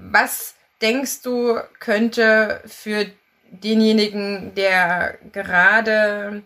Was 0.00 0.54
denkst 0.80 1.22
du, 1.22 1.60
könnte 1.80 2.62
für 2.66 3.06
denjenigen, 3.50 4.54
der 4.54 5.18
gerade 5.32 6.42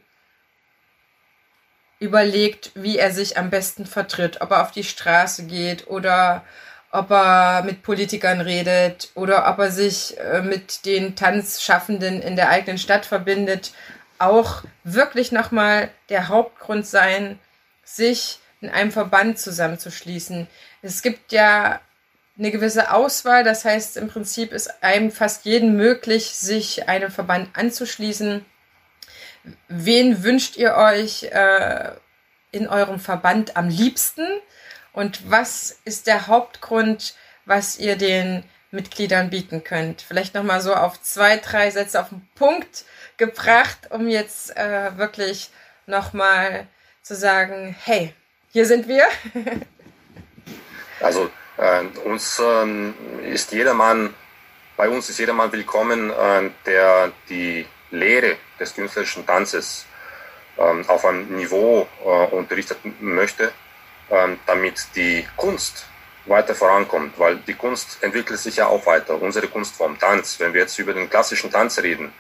überlegt, 1.99 2.73
wie 2.75 2.99
er 2.99 3.13
sich 3.13 3.37
am 3.37 3.51
besten 3.51 3.87
vertritt, 3.87 4.41
ob 4.41 4.51
er 4.51 4.63
auf 4.63 4.73
die 4.73 4.85
Straße 4.85 5.47
geht 5.47 5.87
oder 5.87 6.45
ob 6.91 7.11
er 7.11 7.63
mit 7.65 7.83
Politikern 7.83 8.41
redet 8.41 9.11
oder 9.15 9.49
ob 9.49 9.59
er 9.59 9.71
sich 9.71 10.19
äh, 10.19 10.43
mit 10.43 10.85
den 10.85 11.15
Tanzschaffenden 11.15 12.21
in 12.21 12.37
der 12.37 12.49
eigenen 12.49 12.79
Stadt 12.79 13.07
verbindet, 13.07 13.73
auch 14.19 14.63
wirklich 14.85 15.31
nochmal 15.31 15.91
der 16.09 16.29
Hauptgrund 16.29 16.87
sein, 16.87 17.39
sich 17.85 18.41
in 18.61 18.71
einem 18.71 18.93
Verband 18.93 19.39
zusammenzuschließen. 19.39 20.47
Es 20.83 21.03
gibt 21.03 21.33
ja 21.33 21.81
eine 22.43 22.51
gewisse 22.51 22.93
Auswahl, 22.93 23.45
das 23.45 23.65
heißt 23.65 23.97
im 23.97 24.09
Prinzip 24.09 24.53
ist 24.53 24.83
einem 24.83 25.13
fast 25.13 25.45
jeden 25.45 25.77
möglich, 25.77 26.35
sich 26.35 26.89
einem 26.89 27.13
Verband 27.13 27.57
anzuschließen. 27.57 28.45
Wen 29.69 30.25
wünscht 30.25 30.57
ihr 30.57 30.75
euch 30.75 31.23
äh, 31.23 31.93
in 32.51 32.67
eurem 32.67 32.99
Verband 32.99 33.57
am 33.57 33.69
liebsten? 33.69 34.27
Und 34.93 35.31
was 35.31 35.79
ist 35.85 36.09
der 36.09 36.27
Hauptgrund, 36.27 37.15
was 37.45 37.79
ihr 37.79 37.95
den 37.95 38.43
Mitgliedern 38.73 39.31
bieten 39.31 39.63
könnt? 39.63 40.03
Vielleicht 40.03 40.35
nochmal 40.35 40.61
so 40.61 40.75
auf 40.75 41.01
zwei, 41.01 41.37
drei 41.37 41.71
Sätze 41.71 42.01
auf 42.01 42.09
den 42.09 42.29
Punkt 42.35 42.85
gebracht, 43.19 43.79
um 43.91 44.09
jetzt 44.09 44.57
äh, 44.57 44.99
wirklich 44.99 45.51
nochmal 45.87 46.67
zu 47.03 47.15
sagen, 47.15 47.77
hey, 47.85 48.13
hier 48.51 48.67
sind 48.67 48.89
wir. 48.89 49.05
also 51.01 51.31
uns 52.05 52.39
äh, 52.41 53.31
ist 53.33 53.53
jedermann, 53.53 54.15
bei 54.77 54.89
uns 54.89 55.09
ist 55.09 55.19
jedermann 55.19 55.53
willkommen, 55.53 56.11
äh, 56.11 56.51
der 56.67 57.13
die 57.29 57.67
Lehre 57.91 58.37
des 58.59 58.75
künstlerischen 58.75 59.27
Tanzes 59.27 59.87
ähm, 60.59 60.85
auf 60.89 61.05
einem 61.05 61.37
Niveau 61.37 61.87
äh, 62.05 62.35
unterrichtet 62.35 62.79
möchte 63.01 63.53
ähm, 64.13 64.39
damit 64.47 64.75
die 64.95 65.27
Kunst 65.37 65.87
weiter 66.27 66.55
vorankommt, 66.55 67.19
weil 67.19 67.37
die 67.37 67.55
Kunst 67.55 68.03
entwickelt 68.03 68.39
sich 68.39 68.57
ja 68.57 68.67
auch 68.67 68.85
weiter. 68.87 69.21
Unsere 69.21 69.49
Kunstform 69.49 69.99
Tanz, 69.99 70.39
wenn 70.39 70.53
wir 70.53 70.61
jetzt 70.61 70.79
über 70.79 70.93
den 70.93 71.09
klassischen 71.09 71.51
Tanz 71.51 71.79
reden, 71.79 72.13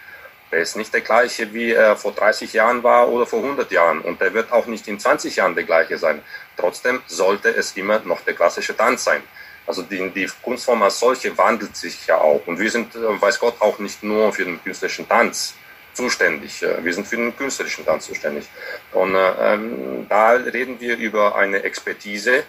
der 0.52 0.60
ist 0.60 0.76
nicht 0.76 0.92
der 0.92 1.00
gleiche, 1.00 1.52
wie 1.54 1.72
er 1.72 1.96
vor 1.96 2.12
30 2.12 2.52
Jahren 2.52 2.82
war 2.82 3.08
oder 3.08 3.24
vor 3.26 3.42
100 3.42 3.72
Jahren 3.72 4.02
und 4.02 4.20
der 4.20 4.34
wird 4.34 4.52
auch 4.52 4.66
nicht 4.66 4.86
in 4.86 5.00
20 5.00 5.36
Jahren 5.36 5.54
der 5.54 5.64
gleiche 5.64 5.96
sein. 5.96 6.20
Trotzdem 6.58 7.00
sollte 7.06 7.48
es 7.48 7.74
immer 7.76 8.00
noch 8.00 8.20
der 8.20 8.34
klassische 8.34 8.76
Tanz 8.76 9.04
sein. 9.04 9.22
Also 9.66 9.80
die, 9.82 10.10
die 10.10 10.28
Kunstform 10.42 10.82
als 10.82 11.00
solche 11.00 11.36
wandelt 11.38 11.74
sich 11.74 12.06
ja 12.06 12.18
auch 12.18 12.46
und 12.46 12.58
wir 12.58 12.70
sind, 12.70 12.94
äh, 12.94 13.20
weiß 13.20 13.40
Gott, 13.40 13.60
auch 13.60 13.78
nicht 13.78 14.02
nur 14.02 14.30
für 14.32 14.44
den 14.44 14.62
künstlerischen 14.62 15.08
Tanz 15.08 15.54
zuständig. 15.94 16.60
Wir 16.60 16.94
sind 16.94 17.06
für 17.06 17.16
den 17.16 17.36
künstlerischen 17.36 17.84
Tanz 17.84 18.06
zuständig. 18.06 18.46
Und 18.92 19.14
äh, 19.14 19.54
ähm, 19.54 20.06
da 20.08 20.30
reden 20.30 20.80
wir 20.80 20.96
über 20.96 21.36
eine 21.36 21.62
Expertise. 21.62 22.44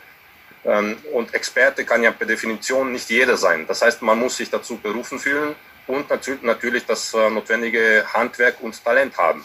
Ähm, 0.66 0.98
und 1.12 1.34
Experte 1.34 1.86
kann 1.86 2.04
ja 2.04 2.12
per 2.12 2.26
Definition 2.26 2.92
nicht 2.92 3.10
jeder 3.10 3.38
sein. 3.38 3.66
Das 3.68 3.82
heißt, 3.82 4.02
man 4.02 4.18
muss 4.18 4.38
sich 4.38 4.50
dazu 4.50 4.78
berufen 4.78 5.20
fühlen 5.20 5.56
und 5.88 6.10
natürlich, 6.44 6.86
das 6.86 7.14
äh, 7.14 7.30
notwendige 7.30 8.06
Handwerk 8.14 8.62
und 8.62 8.84
Talent 8.84 9.18
haben. 9.18 9.44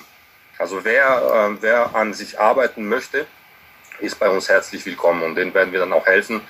Also 0.59 0.85
wer, 0.85 1.57
wer 1.61 1.95
an 1.95 2.13
sich 2.15 2.41
arbeiten 2.41 2.89
möchte, 2.89 3.27
ist 4.01 4.19
bei 4.19 4.29
uns 4.29 4.49
herzlich 4.49 4.85
willkommen 4.87 5.23
und 5.23 5.37
den 5.37 5.55
werden 5.55 5.73
wir 5.73 5.79
dann 5.79 5.93
auch 5.93 6.07
helfen, 6.07 6.41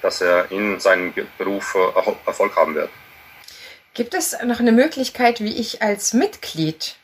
dass 0.00 0.22
er 0.22 0.50
in 0.50 0.80
seinem 0.80 1.12
Beruf 1.36 1.76
Erfolg 2.24 2.56
haben 2.56 2.74
wird. 2.74 2.88
Gibt 3.92 4.14
es 4.14 4.34
noch 4.42 4.60
eine 4.60 4.72
Möglichkeit, 4.72 5.40
wie 5.40 5.54
ich 5.54 5.82
als 5.82 6.14
Mitglied 6.14 6.96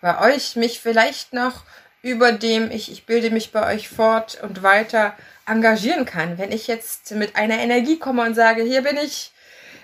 bei 0.00 0.32
euch 0.32 0.56
mich 0.56 0.80
vielleicht 0.80 1.32
noch 1.32 1.62
über 2.02 2.32
dem 2.32 2.70
ich, 2.70 2.90
ich 2.90 3.06
bilde 3.06 3.30
mich 3.30 3.52
bei 3.52 3.74
euch 3.74 3.88
fort 3.88 4.38
und 4.42 4.62
weiter 4.62 5.16
engagieren 5.46 6.04
kann? 6.04 6.38
Wenn 6.38 6.52
ich 6.52 6.66
jetzt 6.66 7.10
mit 7.12 7.36
einer 7.36 7.58
Energie 7.58 7.98
komme 7.98 8.22
und 8.22 8.34
sage, 8.34 8.62
hier 8.62 8.82
bin 8.82 8.96
ich, 8.96 9.32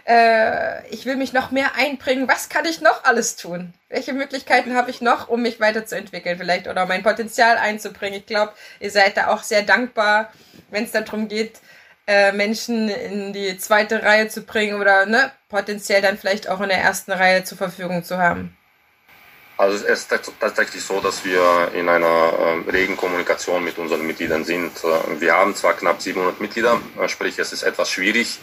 äh, 0.07 0.87
ich 0.88 1.07
will 1.07 1.17
mich 1.17 1.33
noch 1.33 1.51
mehr 1.51 1.75
einbringen, 1.77 2.29
was 2.29 2.49
kann 2.49 2.67
ich 2.67 2.81
noch 2.81 3.05
alles 3.05 3.37
tun? 3.37 3.73
Welche 3.88 4.12
Möglichkeiten 4.12 4.75
habe 4.75 4.90
ich 4.90 5.01
noch, 5.01 5.29
um 5.29 5.43
mich 5.43 5.61
weiterzuentwickeln 5.61 6.38
vielleicht 6.38 6.69
oder 6.69 6.87
mein 6.87 7.03
Potenzial 7.03 7.57
einzubringen? 7.57 8.19
Ich 8.19 8.27
glaube, 8.27 8.53
ihr 8.81 8.90
seid 8.90 9.17
da 9.17 9.29
auch 9.29 9.43
sehr 9.43 9.62
dankbar, 9.62 10.33
wenn 10.71 10.85
es 10.85 10.93
darum 10.93 11.29
geht, 11.29 11.61
äh, 12.07 12.33
Menschen 12.33 12.90
in 12.90 13.33
die 13.33 13.57
zweite 13.57 14.03
Reihe 14.03 14.29
zu 14.29 14.43
bringen 14.43 14.81
oder 14.81 15.07
ne, 15.07 15.33
potenziell 15.49 16.03
dann 16.03 16.19
vielleicht 16.19 16.49
auch 16.49 16.61
in 16.61 16.69
der 16.69 16.79
ersten 16.79 17.12
Reihe 17.12 17.45
zur 17.45 17.57
Verfügung 17.57 18.05
zu 18.05 18.19
haben? 18.19 18.57
Also 19.57 19.77
es 19.77 19.83
ist 19.85 20.12
tatsächlich 20.40 20.83
so, 20.83 21.01
dass 21.01 21.25
wir 21.25 21.71
in 21.75 21.88
einer 21.88 22.07
äh, 22.07 22.71
regen 22.71 22.97
Kommunikation 22.97 23.64
mit 23.64 23.79
unseren 23.79 24.05
Mitgliedern 24.05 24.45
sind. 24.45 24.73
Äh, 24.83 25.21
wir 25.21 25.35
haben 25.35 25.55
zwar 25.55 25.75
knapp 25.75 26.03
700 26.03 26.40
Mitglieder, 26.40 26.81
äh, 27.01 27.09
sprich 27.09 27.38
es 27.38 27.53
ist 27.53 27.62
etwas 27.62 27.88
schwierig, 27.88 28.40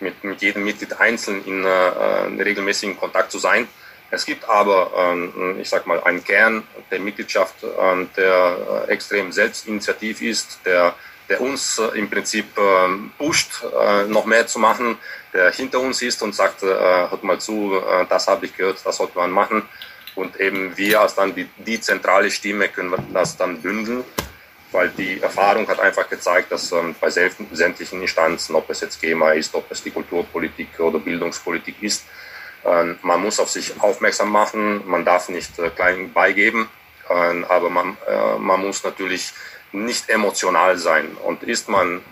mit, 0.00 0.22
mit 0.24 0.42
jedem 0.42 0.64
Mitglied 0.64 0.98
einzeln 1.00 1.44
in 1.44 1.64
äh, 1.64 2.42
regelmäßigen 2.42 2.98
Kontakt 2.98 3.30
zu 3.30 3.38
sein. 3.38 3.68
Es 4.10 4.26
gibt 4.26 4.48
aber, 4.48 4.90
ähm, 4.96 5.58
ich 5.60 5.68
sag 5.68 5.86
mal, 5.86 6.02
einen 6.02 6.24
Kern 6.24 6.64
der 6.90 6.98
Mitgliedschaft, 6.98 7.54
ähm, 7.62 8.10
der 8.16 8.86
äh, 8.88 8.90
extrem 8.92 9.30
selbstinitiativ 9.30 10.22
ist, 10.22 10.60
der 10.64 10.94
der 11.30 11.40
uns 11.40 11.78
äh, 11.78 11.96
im 11.96 12.10
Prinzip 12.10 12.46
äh, 12.58 12.88
pusht, 13.16 13.62
äh, 13.62 14.04
noch 14.04 14.26
mehr 14.26 14.46
zu 14.46 14.58
machen, 14.58 14.98
der 15.32 15.52
hinter 15.52 15.78
uns 15.80 16.02
ist 16.02 16.22
und 16.22 16.34
sagt, 16.34 16.62
äh, 16.64 16.66
hört 16.66 17.22
mal 17.22 17.38
zu, 17.38 17.76
äh, 17.76 18.04
das 18.08 18.26
habe 18.26 18.46
ich 18.46 18.56
gehört, 18.56 18.84
das 18.84 18.96
sollte 18.96 19.16
man 19.16 19.30
machen. 19.30 19.62
Und 20.16 20.38
eben 20.40 20.76
wir 20.76 21.00
als 21.00 21.14
dann 21.14 21.34
die, 21.34 21.48
die 21.56 21.80
zentrale 21.80 22.30
Stimme 22.30 22.68
können 22.68 22.92
das 23.14 23.36
dann 23.36 23.62
bündeln, 23.62 24.04
weil 24.72 24.90
die 24.90 25.20
Erfahrung 25.20 25.66
hat 25.68 25.80
einfach 25.80 26.08
gezeigt, 26.08 26.52
dass 26.52 26.72
ähm, 26.72 26.94
bei 27.00 27.10
sämtlichen 27.10 28.00
Instanzen, 28.02 28.54
ob 28.54 28.70
es 28.70 28.80
jetzt 28.80 29.00
GEMA 29.00 29.32
ist, 29.32 29.54
ob 29.54 29.70
es 29.70 29.82
die 29.82 29.90
Kulturpolitik 29.90 30.78
oder 30.78 30.98
Bildungspolitik 30.98 31.82
ist, 31.82 32.04
ähm, 32.64 32.98
man 33.02 33.22
muss 33.22 33.40
auf 33.40 33.50
sich 33.50 33.80
aufmerksam 33.80 34.30
machen, 34.30 34.82
man 34.86 35.04
darf 35.04 35.28
nicht 35.28 35.58
äh, 35.58 35.70
klein 35.70 36.12
beigeben, 36.12 36.68
ähm, 37.08 37.44
aber 37.48 37.70
man, 37.70 37.96
äh, 38.06 38.38
man 38.38 38.60
muss 38.60 38.84
natürlich 38.84 39.32
nicht 39.72 40.08
emotional 40.08 40.76
sein. 40.78 41.16
Und 41.24 41.42
ist 41.42 41.68
man 41.68 42.02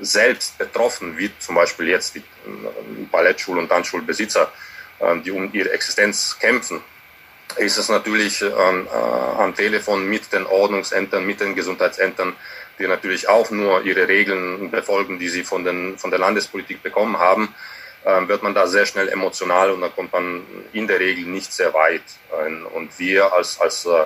selbst 0.00 0.58
betroffen, 0.58 1.18
wie 1.18 1.30
zum 1.38 1.54
Beispiel 1.56 1.88
jetzt 1.88 2.14
die 2.14 2.20
äh, 2.20 3.06
Ballettschul- 3.10 3.58
und 3.58 3.68
Tanzschulbesitzer, 3.68 4.50
äh, 4.98 5.18
die 5.20 5.30
um 5.30 5.52
ihre 5.52 5.70
Existenz 5.70 6.38
kämpfen, 6.38 6.82
ist 7.58 7.78
es 7.78 7.88
natürlich 7.88 8.42
ähm, 8.42 8.86
äh, 8.86 9.40
am 9.42 9.54
Telefon 9.54 10.08
mit 10.08 10.32
den 10.32 10.46
Ordnungsämtern, 10.46 11.24
mit 11.24 11.40
den 11.40 11.54
Gesundheitsämtern, 11.54 12.34
die 12.78 12.86
natürlich 12.86 13.28
auch 13.28 13.50
nur 13.50 13.82
ihre 13.82 14.08
Regeln 14.08 14.70
befolgen, 14.70 15.18
die 15.18 15.28
sie 15.28 15.44
von, 15.44 15.64
den, 15.64 15.98
von 15.98 16.10
der 16.10 16.18
Landespolitik 16.18 16.82
bekommen 16.82 17.18
haben, 17.18 17.54
äh, 18.04 18.26
wird 18.28 18.42
man 18.42 18.54
da 18.54 18.66
sehr 18.66 18.86
schnell 18.86 19.08
emotional 19.08 19.70
und 19.70 19.80
da 19.80 19.88
kommt 19.88 20.12
man 20.12 20.42
in 20.72 20.86
der 20.86 20.98
Regel 21.00 21.24
nicht 21.24 21.52
sehr 21.52 21.72
weit. 21.74 22.02
Äh, 22.30 22.50
und 22.74 22.98
wir 22.98 23.32
als, 23.32 23.60
als 23.60 23.86
äh, 23.86 24.04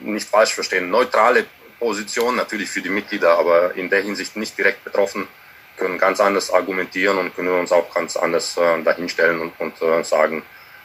nicht 0.00 0.28
falsch 0.28 0.54
verstehen, 0.54 0.90
neutrale 0.90 1.46
Position, 1.78 2.36
natürlich 2.36 2.70
für 2.70 2.82
die 2.82 2.88
Mitglieder, 2.88 3.38
aber 3.38 3.74
in 3.74 3.90
der 3.90 4.02
Hinsicht 4.02 4.36
nicht 4.36 4.56
direkt 4.56 4.84
betroffen, 4.84 5.28
können 5.76 5.98
ganz 5.98 6.20
anders 6.20 6.52
argumentieren 6.52 7.18
und 7.18 7.34
können 7.34 7.60
uns 7.60 7.72
auch 7.72 7.92
ganz 7.92 8.16
anders 8.16 8.56
äh, 8.56 8.82
dahinstellen 8.82 9.40
und, 9.40 9.52
und 9.58 9.82
äh, 9.82 10.04
sagen, 10.04 10.42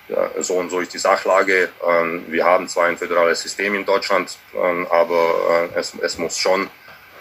ja, 0.10 0.32
so 0.39 0.56
und 0.56 0.69
so 0.69 0.80
ist 0.80 0.93
die 0.93 0.98
Sachlage. 0.98 1.69
Ähm, 1.88 2.26
wir 2.28 2.43
haben 2.43 2.67
zwar 2.67 2.88
ein 2.88 2.98
föderales 2.98 3.41
System 3.41 3.76
in 3.76 3.86
Deutschland, 3.86 4.38
ähm, 4.56 4.88
aber 4.89 5.69
äh, 5.76 5.80
es, 5.80 5.93
es 6.02 6.17
muss 6.17 6.38
schon 6.38 6.69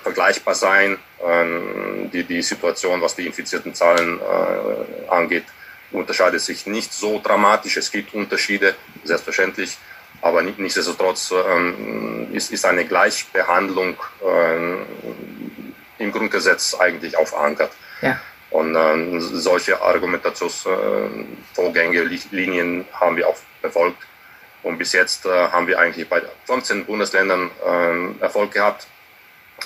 vergleichbar 0.03 0.55
sein. 0.55 0.99
Ähm, 1.23 2.11
die, 2.13 2.25
die 2.25 2.43
Situation, 2.43 3.03
was 3.03 3.15
die 3.15 3.27
infizierten 3.27 3.75
Zahlen 3.75 4.21
äh, 4.21 5.09
angeht, 5.11 5.45
unterscheidet 5.93 6.41
sich 6.41 6.67
nicht 6.67 6.93
so 6.93 7.21
dramatisch. 7.23 7.77
Es 7.77 7.91
gibt 7.91 8.15
Unterschiede, 8.15 8.75
selbstverständlich. 9.05 9.77
Aber 10.21 10.43
nichtsdestotrotz 10.43 11.33
ist, 12.33 12.51
ist 12.51 12.65
eine 12.65 12.85
Gleichbehandlung 12.85 13.97
im 15.99 16.13
Grundgesetz 16.13 16.75
eigentlich 16.75 17.17
auch 17.17 17.29
verankert. 17.29 17.71
Ja. 18.03 18.21
Und 18.51 18.75
ähm, 18.75 19.21
solche 19.21 19.81
Argumentationsvorgänge, 19.81 21.99
äh, 21.99 22.19
Linien 22.31 22.87
haben 22.93 23.17
wir 23.17 23.29
auch 23.29 23.37
befolgt. 23.61 23.99
Und 24.63 24.79
bis 24.79 24.93
jetzt 24.93 25.27
äh, 25.27 25.49
haben 25.49 25.67
wir 25.67 25.79
eigentlich 25.79 26.09
bei 26.09 26.23
15 26.47 26.87
Bundesländern 26.87 27.51
äh, 27.65 28.23
Erfolg 28.23 28.53
gehabt. 28.53 28.87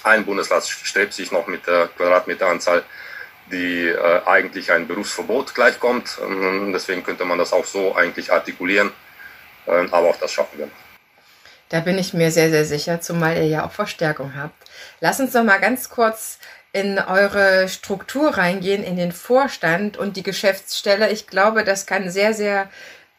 Ein 0.04 0.24
Bundesland 0.24 0.64
strebt 0.64 1.12
sich 1.12 1.30
noch 1.30 1.46
mit 1.46 1.66
der 1.66 1.88
Quadratmeteranzahl, 1.96 2.82
die 3.50 3.88
äh, 3.88 4.20
eigentlich 4.26 4.72
ein 4.72 4.88
Berufsverbot 4.88 5.54
gleichkommt. 5.54 6.18
Ähm, 6.22 6.72
deswegen 6.72 7.04
könnte 7.04 7.24
man 7.24 7.38
das 7.38 7.52
auch 7.52 7.64
so 7.64 7.94
eigentlich 7.94 8.32
artikulieren. 8.32 8.90
Ähm, 9.66 9.88
aber 9.92 10.08
auch 10.08 10.16
das 10.16 10.32
schaffen 10.32 10.58
wir. 10.58 10.68
Da 11.68 11.80
bin 11.80 11.98
ich 11.98 12.12
mir 12.12 12.30
sehr, 12.30 12.50
sehr 12.50 12.66
sicher, 12.66 13.00
zumal 13.00 13.36
ihr 13.36 13.46
ja 13.46 13.64
auch 13.64 13.72
Verstärkung 13.72 14.34
habt. 14.36 14.54
Lass 15.00 15.20
uns 15.20 15.32
noch 15.32 15.44
mal 15.44 15.58
ganz 15.58 15.88
kurz 15.88 16.38
in 16.72 16.98
eure 16.98 17.68
Struktur 17.68 18.36
reingehen, 18.36 18.82
in 18.82 18.96
den 18.96 19.12
Vorstand 19.12 19.96
und 19.96 20.16
die 20.16 20.22
Geschäftsstelle. 20.22 21.10
Ich 21.10 21.26
glaube, 21.26 21.64
das 21.64 21.86
kann 21.86 22.10
sehr, 22.10 22.32
sehr 22.32 22.70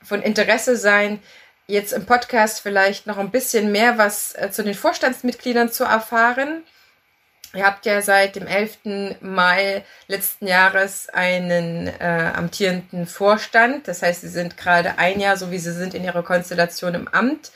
von 0.02 0.22
Interesse 0.22 0.76
sein, 0.76 1.20
jetzt 1.68 1.94
im 1.94 2.06
Podcast 2.06 2.62
vielleicht 2.62 3.08
noch 3.08 3.18
ein 3.18 3.32
bisschen 3.32 3.72
mehr 3.72 3.98
was 3.98 4.36
äh, 4.36 4.52
zu 4.52 4.64
den 4.64 4.74
Vorstandsmitgliedern 4.74 5.72
zu 5.72 5.84
erfahren. 5.84 6.64
Ihr 7.56 7.66
habt 7.66 7.86
ja 7.86 8.02
seit 8.02 8.36
dem 8.36 8.48
11. 8.48 9.22
Mai 9.22 9.86
letzten 10.08 10.48
Jahres 10.48 11.08
einen 11.10 11.88
äh, 11.88 12.32
amtierenden 12.36 13.06
Vorstand. 13.06 13.88
Das 13.88 14.02
heißt, 14.02 14.22
Sie 14.22 14.30
sind 14.30 14.58
gerade 14.58 14.98
ein 14.98 15.20
Jahr, 15.20 15.38
so 15.38 15.52
wie 15.52 15.60
Sie 15.60 15.72
sind 15.72 15.94
in 15.94 16.04
Ihrer 16.04 16.24
Konstellation 16.24 16.96
im 16.96 17.08
Amt. 17.08 17.52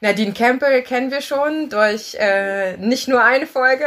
Nadine 0.00 0.34
Campbell 0.34 0.82
kennen 0.82 1.10
wir 1.10 1.22
schon 1.22 1.70
durch 1.70 2.14
äh, 2.14 2.76
nicht 2.76 3.08
nur 3.08 3.24
eine 3.24 3.46
Folge, 3.46 3.86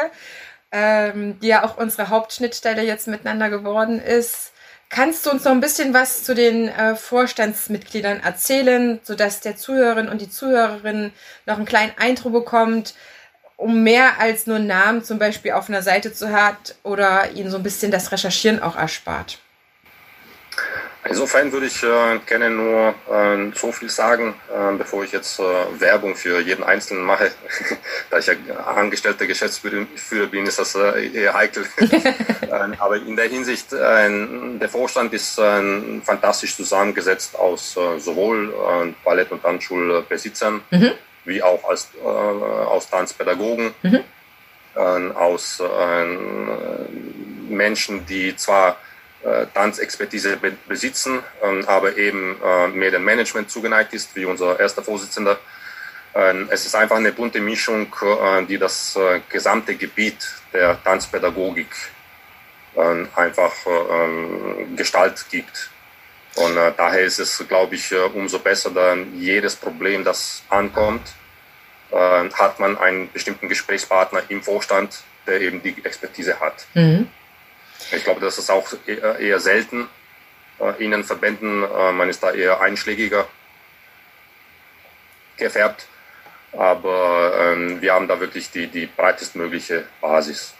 ähm, 0.71 1.39
die 1.39 1.47
ja 1.47 1.63
auch 1.63 1.77
unsere 1.77 2.09
Hauptschnittstelle 2.09 2.83
jetzt 2.83 3.07
miteinander 3.07 3.49
geworden 3.49 4.01
ist. 4.01 4.51
Kannst 4.89 5.25
du 5.25 5.31
uns 5.31 5.45
noch 5.45 5.53
ein 5.53 5.61
bisschen 5.61 5.93
was 5.93 6.23
zu 6.23 6.35
den 6.35 6.67
äh, 6.67 6.95
Vorstandsmitgliedern 6.95 8.19
erzählen, 8.21 8.99
sodass 9.03 9.39
der 9.39 9.55
Zuhörerin 9.55 10.09
und 10.09 10.19
die 10.19 10.29
Zuhörerin 10.29 11.13
noch 11.45 11.55
einen 11.55 11.65
kleinen 11.65 11.93
Eindruck 11.97 12.33
bekommt, 12.33 12.93
um 13.55 13.83
mehr 13.83 14.19
als 14.19 14.47
nur 14.47 14.59
Namen 14.59 15.03
zum 15.03 15.17
Beispiel 15.17 15.53
auf 15.53 15.69
einer 15.69 15.81
Seite 15.81 16.13
zu 16.13 16.31
haben 16.31 16.57
oder 16.83 17.31
ihnen 17.31 17.51
so 17.51 17.57
ein 17.57 17.63
bisschen 17.63 17.91
das 17.91 18.11
Recherchieren 18.11 18.61
auch 18.61 18.75
erspart? 18.75 19.39
Insofern 21.03 21.51
würde 21.51 21.65
ich 21.65 21.81
äh, 21.81 22.19
gerne 22.27 22.51
nur 22.51 22.93
äh, 23.11 23.51
so 23.55 23.71
viel 23.71 23.89
sagen, 23.89 24.35
äh, 24.53 24.77
bevor 24.77 25.03
ich 25.03 25.11
jetzt 25.11 25.39
äh, 25.39 25.43
Werbung 25.79 26.15
für 26.15 26.39
jeden 26.41 26.63
Einzelnen 26.63 27.03
mache. 27.03 27.31
da 28.11 28.19
ich 28.19 28.27
ja 28.27 28.35
angestellter 28.67 29.25
Geschäftsführer 29.25 30.27
bin, 30.27 30.45
ist 30.45 30.59
das 30.59 30.75
äh, 30.75 31.07
eher 31.07 31.33
heikel. 31.33 31.65
Ähm, 32.51 32.75
aber 32.79 32.97
in 32.97 33.15
der 33.15 33.29
Hinsicht, 33.29 33.71
äh, 33.71 34.09
der 34.59 34.67
Vorstand 34.67 35.13
ist 35.13 35.35
fantastisch 36.03 36.57
zusammengesetzt 36.57 37.33
aus 37.39 37.77
sowohl 37.97 38.93
Ballett- 39.05 39.31
und 39.31 39.41
Tanzschulbesitzern, 39.41 40.61
mhm 40.69 40.91
wie 41.23 41.41
auch 41.41 41.63
als, 41.63 41.87
aus 42.03 42.89
Tanzpädagogen, 42.89 43.73
mhm. 43.83 44.03
äh, 44.75 44.79
aus 44.79 45.61
Menschen, 47.47 48.05
die 48.05 48.35
zwar 48.35 48.75
äh, 49.23 49.45
Tanzexpertise 49.53 50.37
be 50.37 50.53
besitzen, 50.67 51.23
ähm, 51.43 51.63
aber 51.67 51.97
eben 51.97 52.37
äh, 52.43 52.67
mehr 52.69 52.91
dem 52.91 53.03
Management 53.03 53.49
zugeneigt 53.51 53.93
ist, 53.93 54.15
wie 54.15 54.25
unser 54.25 54.59
erster 54.59 54.83
Vorsitzender. 54.83 55.39
Ähm, 56.13 56.47
es 56.51 56.65
ist 56.65 56.75
einfach 56.75 56.97
eine 56.97 57.11
bunte 57.11 57.39
Mischung, 57.39 57.93
äh, 58.01 58.43
die 58.45 58.57
das 58.57 58.97
gesamte 59.29 59.75
Gebiet 59.75 60.27
der 60.53 60.81
Tanzpädagogik 60.83 61.69
ähm, 62.75 63.07
einfach 63.15 63.53
Gestalt 64.75 65.25
gibt. 65.29 65.71
Und 66.35 66.57
äh, 66.57 66.71
daher 66.75 67.01
ist 67.01 67.19
es, 67.19 67.43
glaube 67.47 67.75
ich, 67.75 67.91
äh, 67.91 67.97
umso 68.13 68.39
besser, 68.39 68.71
dann 68.71 69.19
jedes 69.19 69.55
Problem, 69.55 70.03
das 70.03 70.43
ankommt, 70.49 71.13
äh, 71.91 72.29
hat 72.29 72.59
man 72.59 72.77
einen 72.77 73.11
bestimmten 73.11 73.49
Gesprächspartner 73.49 74.23
im 74.29 74.41
Vorstand, 74.41 75.03
der 75.27 75.41
eben 75.41 75.61
die 75.61 75.75
Expertise 75.83 76.39
hat. 76.39 76.65
Mhm. 76.73 77.09
Ich 77.91 78.03
glaube, 78.03 78.21
das 78.21 78.37
ist 78.37 78.49
auch 78.49 78.67
eher, 78.85 79.39
selten 79.39 79.87
äh, 80.59 80.83
in 80.83 80.91
den 80.91 81.03
Verbänden. 81.03 81.63
Äh, 81.63 81.91
man 81.91 82.09
ist 82.09 82.23
da 82.23 82.31
eher 82.31 82.61
einschlägiger 82.61 83.27
gefärbt. 85.37 85.87
Aber 86.53 87.33
ähm, 87.39 87.81
wir 87.81 87.93
haben 87.93 88.07
da 88.07 88.19
wirklich 88.19 88.51
die, 88.51 88.67
die 88.67 88.85
breitestmögliche 88.85 89.85
Basis. 90.01 90.53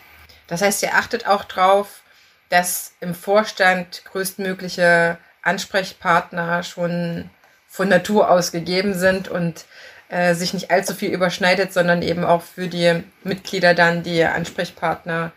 Das 0.48 0.62
heißt, 0.62 0.84
ihr 0.84 0.96
achtet 0.96 1.28
auch 1.28 1.44
drauf, 1.44 2.02
dass 2.50 2.94
im 3.00 3.16
Vorstand 3.16 4.04
größtmögliche 4.06 5.18
Ansprechpartner 5.42 6.64
schon 6.64 7.30
von 7.68 7.88
Natur 7.88 8.30
aus 8.30 8.52
gegeben 8.52 8.94
sind 8.94 9.30
und 9.30 9.66
äh, 10.10 10.36
sich 10.36 10.54
nicht 10.54 10.72
allzu 10.72 10.94
viel 10.94 11.12
überschneidet, 11.12 11.72
sondern 11.72 12.02
eben 12.02 12.26
auch 12.26 12.42
für 12.42 12.68
die 12.68 13.04
Mitglieder 13.24 13.74
dann 13.74 14.04
die 14.04 14.24
Ansprechpartner 14.24 15.32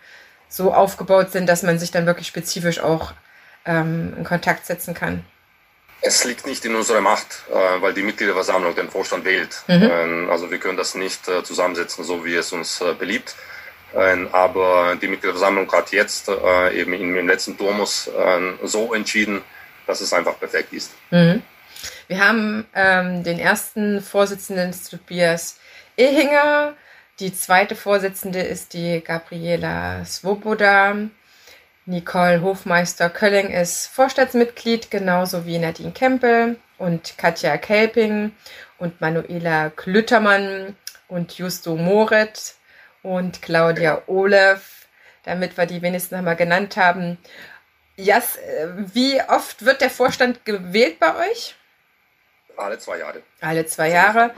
so 0.54 0.72
aufgebaut 0.72 1.32
sind, 1.32 1.48
dass 1.48 1.62
man 1.62 1.78
sich 1.78 1.90
dann 1.90 2.06
wirklich 2.06 2.28
spezifisch 2.28 2.78
auch 2.78 3.12
ähm, 3.64 4.14
in 4.16 4.24
Kontakt 4.24 4.66
setzen 4.66 4.94
kann. 4.94 5.24
Es 6.00 6.24
liegt 6.24 6.46
nicht 6.46 6.64
in 6.64 6.74
unserer 6.74 7.00
Macht, 7.00 7.44
äh, 7.50 7.82
weil 7.82 7.94
die 7.94 8.02
Mitgliederversammlung 8.02 8.74
den 8.74 8.90
Vorstand 8.90 9.24
wählt. 9.24 9.62
Mhm. 9.66 9.90
Ähm, 9.90 10.30
also 10.30 10.50
wir 10.50 10.58
können 10.58 10.76
das 10.76 10.94
nicht 10.94 11.26
äh, 11.28 11.42
zusammensetzen, 11.42 12.04
so 12.04 12.24
wie 12.24 12.34
es 12.34 12.52
uns 12.52 12.80
äh, 12.80 12.92
beliebt. 12.94 13.34
Ähm, 13.94 14.28
aber 14.32 14.96
die 15.00 15.08
Mitgliederversammlung 15.08 15.70
hat 15.72 15.92
jetzt 15.92 16.28
eben 16.28 16.92
im 16.94 17.28
letzten 17.28 17.56
Turnus 17.56 18.10
ähm, 18.18 18.58
so 18.64 18.92
entschieden, 18.92 19.40
dass 19.86 20.00
es 20.00 20.12
einfach 20.12 20.38
perfekt 20.38 20.72
ist. 20.72 20.90
Mhm. 21.10 21.42
Wir 22.08 22.18
haben 22.18 22.66
ähm, 22.74 23.22
den 23.22 23.38
ersten 23.38 24.02
Vorsitzenden 24.02 24.74
Tobias 24.90 25.58
Ehinger, 25.96 26.74
die 27.20 27.32
zweite 27.32 27.76
Vorsitzende 27.76 28.40
ist 28.40 28.74
die 28.74 29.00
Gabriela 29.00 30.04
Svoboda. 30.04 30.96
Nicole 31.86 32.40
Hofmeister-Kölling 32.42 33.50
ist 33.50 33.86
Vorstandsmitglied, 33.88 34.90
genauso 34.90 35.46
wie 35.46 35.58
Nadine 35.58 35.92
Kempel 35.92 36.56
und 36.78 37.16
Katja 37.18 37.56
Kelping 37.58 38.32
und 38.78 39.00
Manuela 39.00 39.70
Klüttermann 39.70 40.76
und 41.08 41.36
Justo 41.38 41.76
Moritz 41.76 42.58
und 43.02 43.42
Claudia 43.42 44.02
Olev, 44.06 44.88
damit 45.24 45.56
wir 45.56 45.66
die 45.66 45.82
wenigstens 45.82 46.16
nochmal 46.16 46.36
genannt 46.36 46.76
haben. 46.76 47.18
Jas, 47.96 48.38
wie 48.76 49.20
oft 49.28 49.64
wird 49.64 49.80
der 49.80 49.90
Vorstand 49.90 50.44
gewählt 50.44 50.98
bei 50.98 51.30
euch? 51.30 51.54
Alle 52.56 52.78
zwei 52.78 52.98
Jahre. 52.98 53.22
Alle 53.40 53.66
zwei 53.66 53.90
Jahre. 53.90 54.34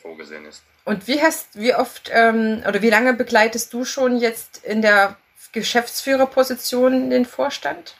vorgesehen 0.00 0.44
ist. 0.46 0.62
Und 0.84 1.08
wie 1.08 1.20
hast, 1.22 1.48
wie 1.54 1.74
oft 1.74 2.10
ähm, 2.12 2.62
oder 2.68 2.82
wie 2.82 2.90
lange 2.90 3.14
begleitest 3.14 3.72
du 3.72 3.84
schon 3.84 4.18
jetzt 4.18 4.64
in 4.64 4.82
der 4.82 5.16
Geschäftsführerposition 5.52 7.10
den 7.10 7.24
Vorstand? 7.24 7.94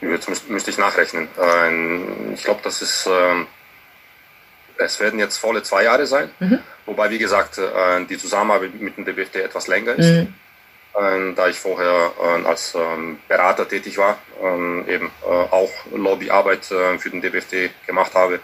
Jetzt 0.00 0.28
müsste, 0.28 0.52
müsste 0.52 0.70
ich 0.70 0.78
nachrechnen. 0.78 1.28
Ähm, 1.40 2.32
ich 2.34 2.42
glaube, 2.42 2.60
das 2.64 2.82
ist, 2.82 3.06
ähm, 3.06 3.46
es 4.78 5.00
werden 5.00 5.18
jetzt 5.18 5.38
volle 5.38 5.62
zwei 5.62 5.84
Jahre 5.84 6.06
sein. 6.06 6.30
Mhm. 6.40 6.58
Wobei, 6.86 7.10
wie 7.10 7.18
gesagt, 7.18 7.58
äh, 7.58 8.04
die 8.04 8.18
Zusammenarbeit 8.18 8.74
mit 8.74 8.96
dem 8.96 9.04
DBFT 9.04 9.36
etwas 9.36 9.68
länger 9.68 9.94
ist. 9.94 10.10
Mhm. 10.10 10.34
Ähm, 10.98 11.34
da 11.34 11.48
ich 11.48 11.58
vorher 11.58 12.12
als 12.44 12.76
Berater 13.28 13.68
tätig 13.68 13.98
war, 13.98 14.18
eben 14.86 15.10
äh, 15.22 15.26
auch 15.26 15.70
Lobbyarbeit 15.92 16.70
äh, 16.70 16.98
für 16.98 17.10
den 17.10 17.20
DBFT 17.20 17.86
gemacht 17.86 18.14
habe 18.14 18.40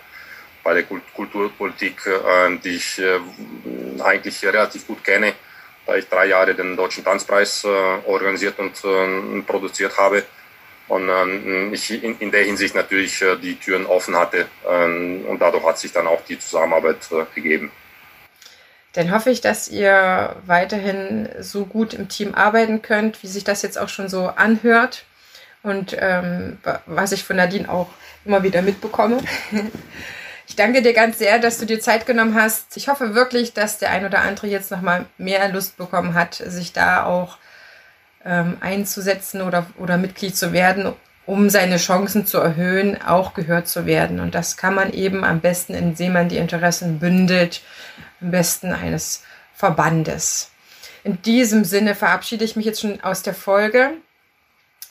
bei 0.64 0.74
der 0.74 0.84
Kulturpolitik, 0.84 1.96
die 2.62 2.76
ich 2.76 3.02
eigentlich 4.00 4.44
relativ 4.44 4.86
gut 4.86 5.02
kenne 5.02 5.34
da 5.86 5.96
ich 5.96 6.08
drei 6.08 6.26
Jahre 6.26 6.54
den 6.54 6.76
Deutschen 6.76 7.04
Tanzpreis 7.04 7.64
äh, 7.64 7.68
organisiert 8.06 8.58
und 8.58 8.72
äh, 8.84 9.42
produziert 9.42 9.96
habe. 9.98 10.24
Und 10.88 11.08
ähm, 11.08 11.72
ich 11.72 12.02
in, 12.02 12.30
der 12.30 12.44
Hinsicht 12.44 12.74
natürlich 12.74 13.22
äh, 13.22 13.36
die 13.36 13.56
Türen 13.56 13.86
offen 13.86 14.16
hatte. 14.16 14.46
Ähm, 14.68 15.24
und 15.26 15.40
dadurch 15.40 15.64
hat 15.64 15.78
sich 15.78 15.92
dann 15.92 16.06
auch 16.06 16.22
die 16.24 16.38
Zusammenarbeit 16.38 17.08
äh, 17.10 17.24
gegeben. 17.34 17.70
Dann 18.92 19.10
hoffe 19.10 19.30
ich, 19.30 19.40
dass 19.40 19.68
ihr 19.68 20.36
weiterhin 20.46 21.28
so 21.40 21.64
gut 21.64 21.94
im 21.94 22.08
Team 22.08 22.34
arbeiten 22.34 22.82
könnt, 22.82 23.22
wie 23.22 23.28
sich 23.28 23.44
das 23.44 23.62
jetzt 23.62 23.78
auch 23.78 23.88
schon 23.88 24.08
so 24.08 24.28
anhört. 24.28 25.04
Und 25.62 25.96
ähm, 25.98 26.58
was 26.86 27.12
ich 27.12 27.24
von 27.24 27.36
Nadine 27.36 27.68
auch 27.68 27.88
immer 28.24 28.42
wieder 28.42 28.62
mitbekomme. 28.62 29.18
Ich 30.48 30.56
danke 30.56 30.82
dir 30.82 30.92
ganz 30.92 31.16
sehr, 31.16 31.38
dass 31.38 31.56
du 31.56 31.64
dir 31.64 31.80
Zeit 31.80 32.04
genommen 32.04 32.34
hast. 32.34 32.76
Ich 32.76 32.88
hoffe 32.88 33.14
wirklich, 33.14 33.54
dass 33.54 33.78
der 33.78 33.90
ein 33.90 34.04
oder 34.04 34.20
andere 34.20 34.48
jetzt 34.48 34.70
nochmal 34.70 35.06
mehr 35.16 35.48
Lust 35.48 35.78
bekommen 35.78 36.12
hat, 36.12 36.34
sich 36.34 36.74
da 36.74 37.06
auch 37.06 37.38
ähm, 38.22 38.58
einzusetzen 38.60 39.40
oder, 39.40 39.64
oder 39.78 39.96
Mitglied 39.96 40.36
zu 40.36 40.52
werden, 40.52 40.92
um 41.24 41.48
seine 41.48 41.78
Chancen 41.78 42.26
zu 42.26 42.38
erhöhen, 42.38 43.00
auch 43.00 43.32
gehört 43.32 43.66
zu 43.66 43.86
werden. 43.86 44.20
Und 44.20 44.34
das 44.34 44.58
kann 44.58 44.74
man 44.74 44.92
eben 44.92 45.24
am 45.24 45.40
besten, 45.40 45.72
indem 45.74 46.12
man 46.12 46.28
die 46.28 46.36
Interessen 46.36 46.98
bündelt, 46.98 47.62
am 48.22 48.30
besten 48.30 48.72
eines 48.72 49.22
Verbandes. 49.54 50.50
In 51.04 51.20
diesem 51.22 51.64
Sinne 51.64 51.94
verabschiede 51.94 52.44
ich 52.44 52.56
mich 52.56 52.66
jetzt 52.66 52.80
schon 52.80 53.00
aus 53.02 53.22
der 53.22 53.34
Folge. 53.34 53.92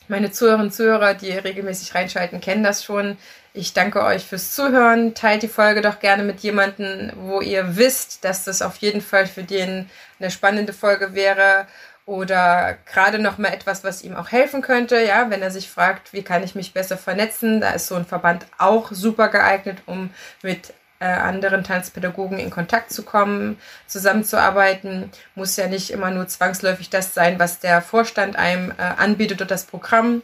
Meine 0.07 0.31
Zuhörerinnen 0.31 0.67
und 0.67 0.73
Zuhörer, 0.73 1.13
die 1.13 1.31
regelmäßig 1.31 1.95
reinschalten, 1.95 2.41
kennen 2.41 2.63
das 2.63 2.83
schon. 2.83 3.17
Ich 3.53 3.73
danke 3.73 4.03
euch 4.03 4.25
fürs 4.25 4.53
Zuhören. 4.53 5.13
Teilt 5.13 5.43
die 5.43 5.47
Folge 5.47 5.81
doch 5.81 5.99
gerne 5.99 6.23
mit 6.23 6.41
jemandem, 6.41 7.11
wo 7.15 7.39
ihr 7.39 7.77
wisst, 7.77 8.25
dass 8.25 8.43
das 8.43 8.61
auf 8.61 8.77
jeden 8.77 9.01
Fall 9.01 9.25
für 9.25 9.43
den 9.43 9.89
eine 10.19 10.31
spannende 10.31 10.73
Folge 10.73 11.13
wäre 11.13 11.65
oder 12.05 12.77
gerade 12.91 13.19
noch 13.19 13.37
mal 13.37 13.53
etwas, 13.53 13.83
was 13.83 14.03
ihm 14.03 14.15
auch 14.15 14.31
helfen 14.31 14.61
könnte, 14.61 15.01
ja, 15.01 15.29
wenn 15.29 15.41
er 15.41 15.51
sich 15.51 15.69
fragt, 15.69 16.13
wie 16.13 16.23
kann 16.23 16.43
ich 16.43 16.55
mich 16.55 16.73
besser 16.73 16.97
vernetzen, 16.97 17.61
da 17.61 17.71
ist 17.71 17.87
so 17.87 17.95
ein 17.95 18.05
Verband 18.05 18.45
auch 18.57 18.91
super 18.91 19.29
geeignet, 19.29 19.77
um 19.85 20.09
mit 20.41 20.73
äh, 21.01 21.05
anderen 21.05 21.63
Tanzpädagogen 21.63 22.37
in 22.37 22.51
Kontakt 22.51 22.93
zu 22.93 23.03
kommen, 23.03 23.59
zusammenzuarbeiten. 23.87 25.09
Muss 25.33 25.57
ja 25.57 25.67
nicht 25.67 25.89
immer 25.89 26.11
nur 26.11 26.27
zwangsläufig 26.27 26.91
das 26.91 27.15
sein, 27.15 27.39
was 27.39 27.59
der 27.59 27.81
Vorstand 27.81 28.35
einem 28.35 28.71
äh, 28.71 28.83
anbietet 28.83 29.41
oder 29.41 29.47
das 29.47 29.65
Programm. 29.65 30.21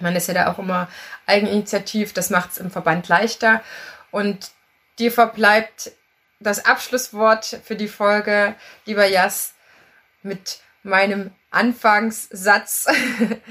Man 0.00 0.16
ist 0.16 0.26
ja 0.26 0.34
da 0.34 0.50
auch 0.50 0.58
immer 0.58 0.88
eigeninitiativ, 1.26 2.12
das 2.12 2.30
macht 2.30 2.50
es 2.50 2.58
im 2.58 2.72
Verband 2.72 3.06
leichter. 3.06 3.62
Und 4.10 4.50
dir 4.98 5.12
verbleibt 5.12 5.92
das 6.40 6.64
Abschlusswort 6.64 7.60
für 7.62 7.76
die 7.76 7.88
Folge, 7.88 8.56
lieber 8.84 9.06
Jas, 9.06 9.54
mit 10.22 10.58
meinem 10.82 11.30
Anfangssatz, 11.52 12.88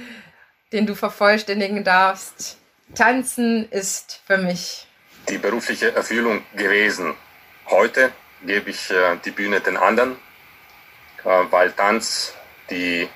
den 0.74 0.86
du 0.86 0.96
vervollständigen 0.96 1.86
darfst. 1.86 2.58
Tanzen 2.94 3.70
ist 3.70 4.20
für 4.26 4.38
mich 4.38 4.88
die 5.30 5.38
berufliche 5.38 5.94
Erfüllung 5.96 6.44
gewesen. 6.56 7.14
Heute 7.68 8.12
gebe 8.44 8.70
ich 8.70 8.90
äh, 8.90 9.18
die 9.24 9.32
Bühne 9.32 9.62
den 9.62 9.78
anderen, 9.78 10.14
äh, 11.24 11.44
weil 11.50 11.72
Tanz 11.74 12.34
die 12.70 13.08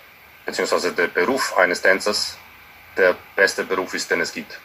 beziehungsweise 0.45 0.93
der 0.93 1.07
Beruf 1.07 1.57
eines 1.57 1.81
Tänzers 1.81 2.37
der 2.97 3.15
beste 3.35 3.63
Beruf 3.63 3.93
ist, 3.93 4.09
den 4.11 4.21
es 4.21 4.31
gibt. 4.31 4.59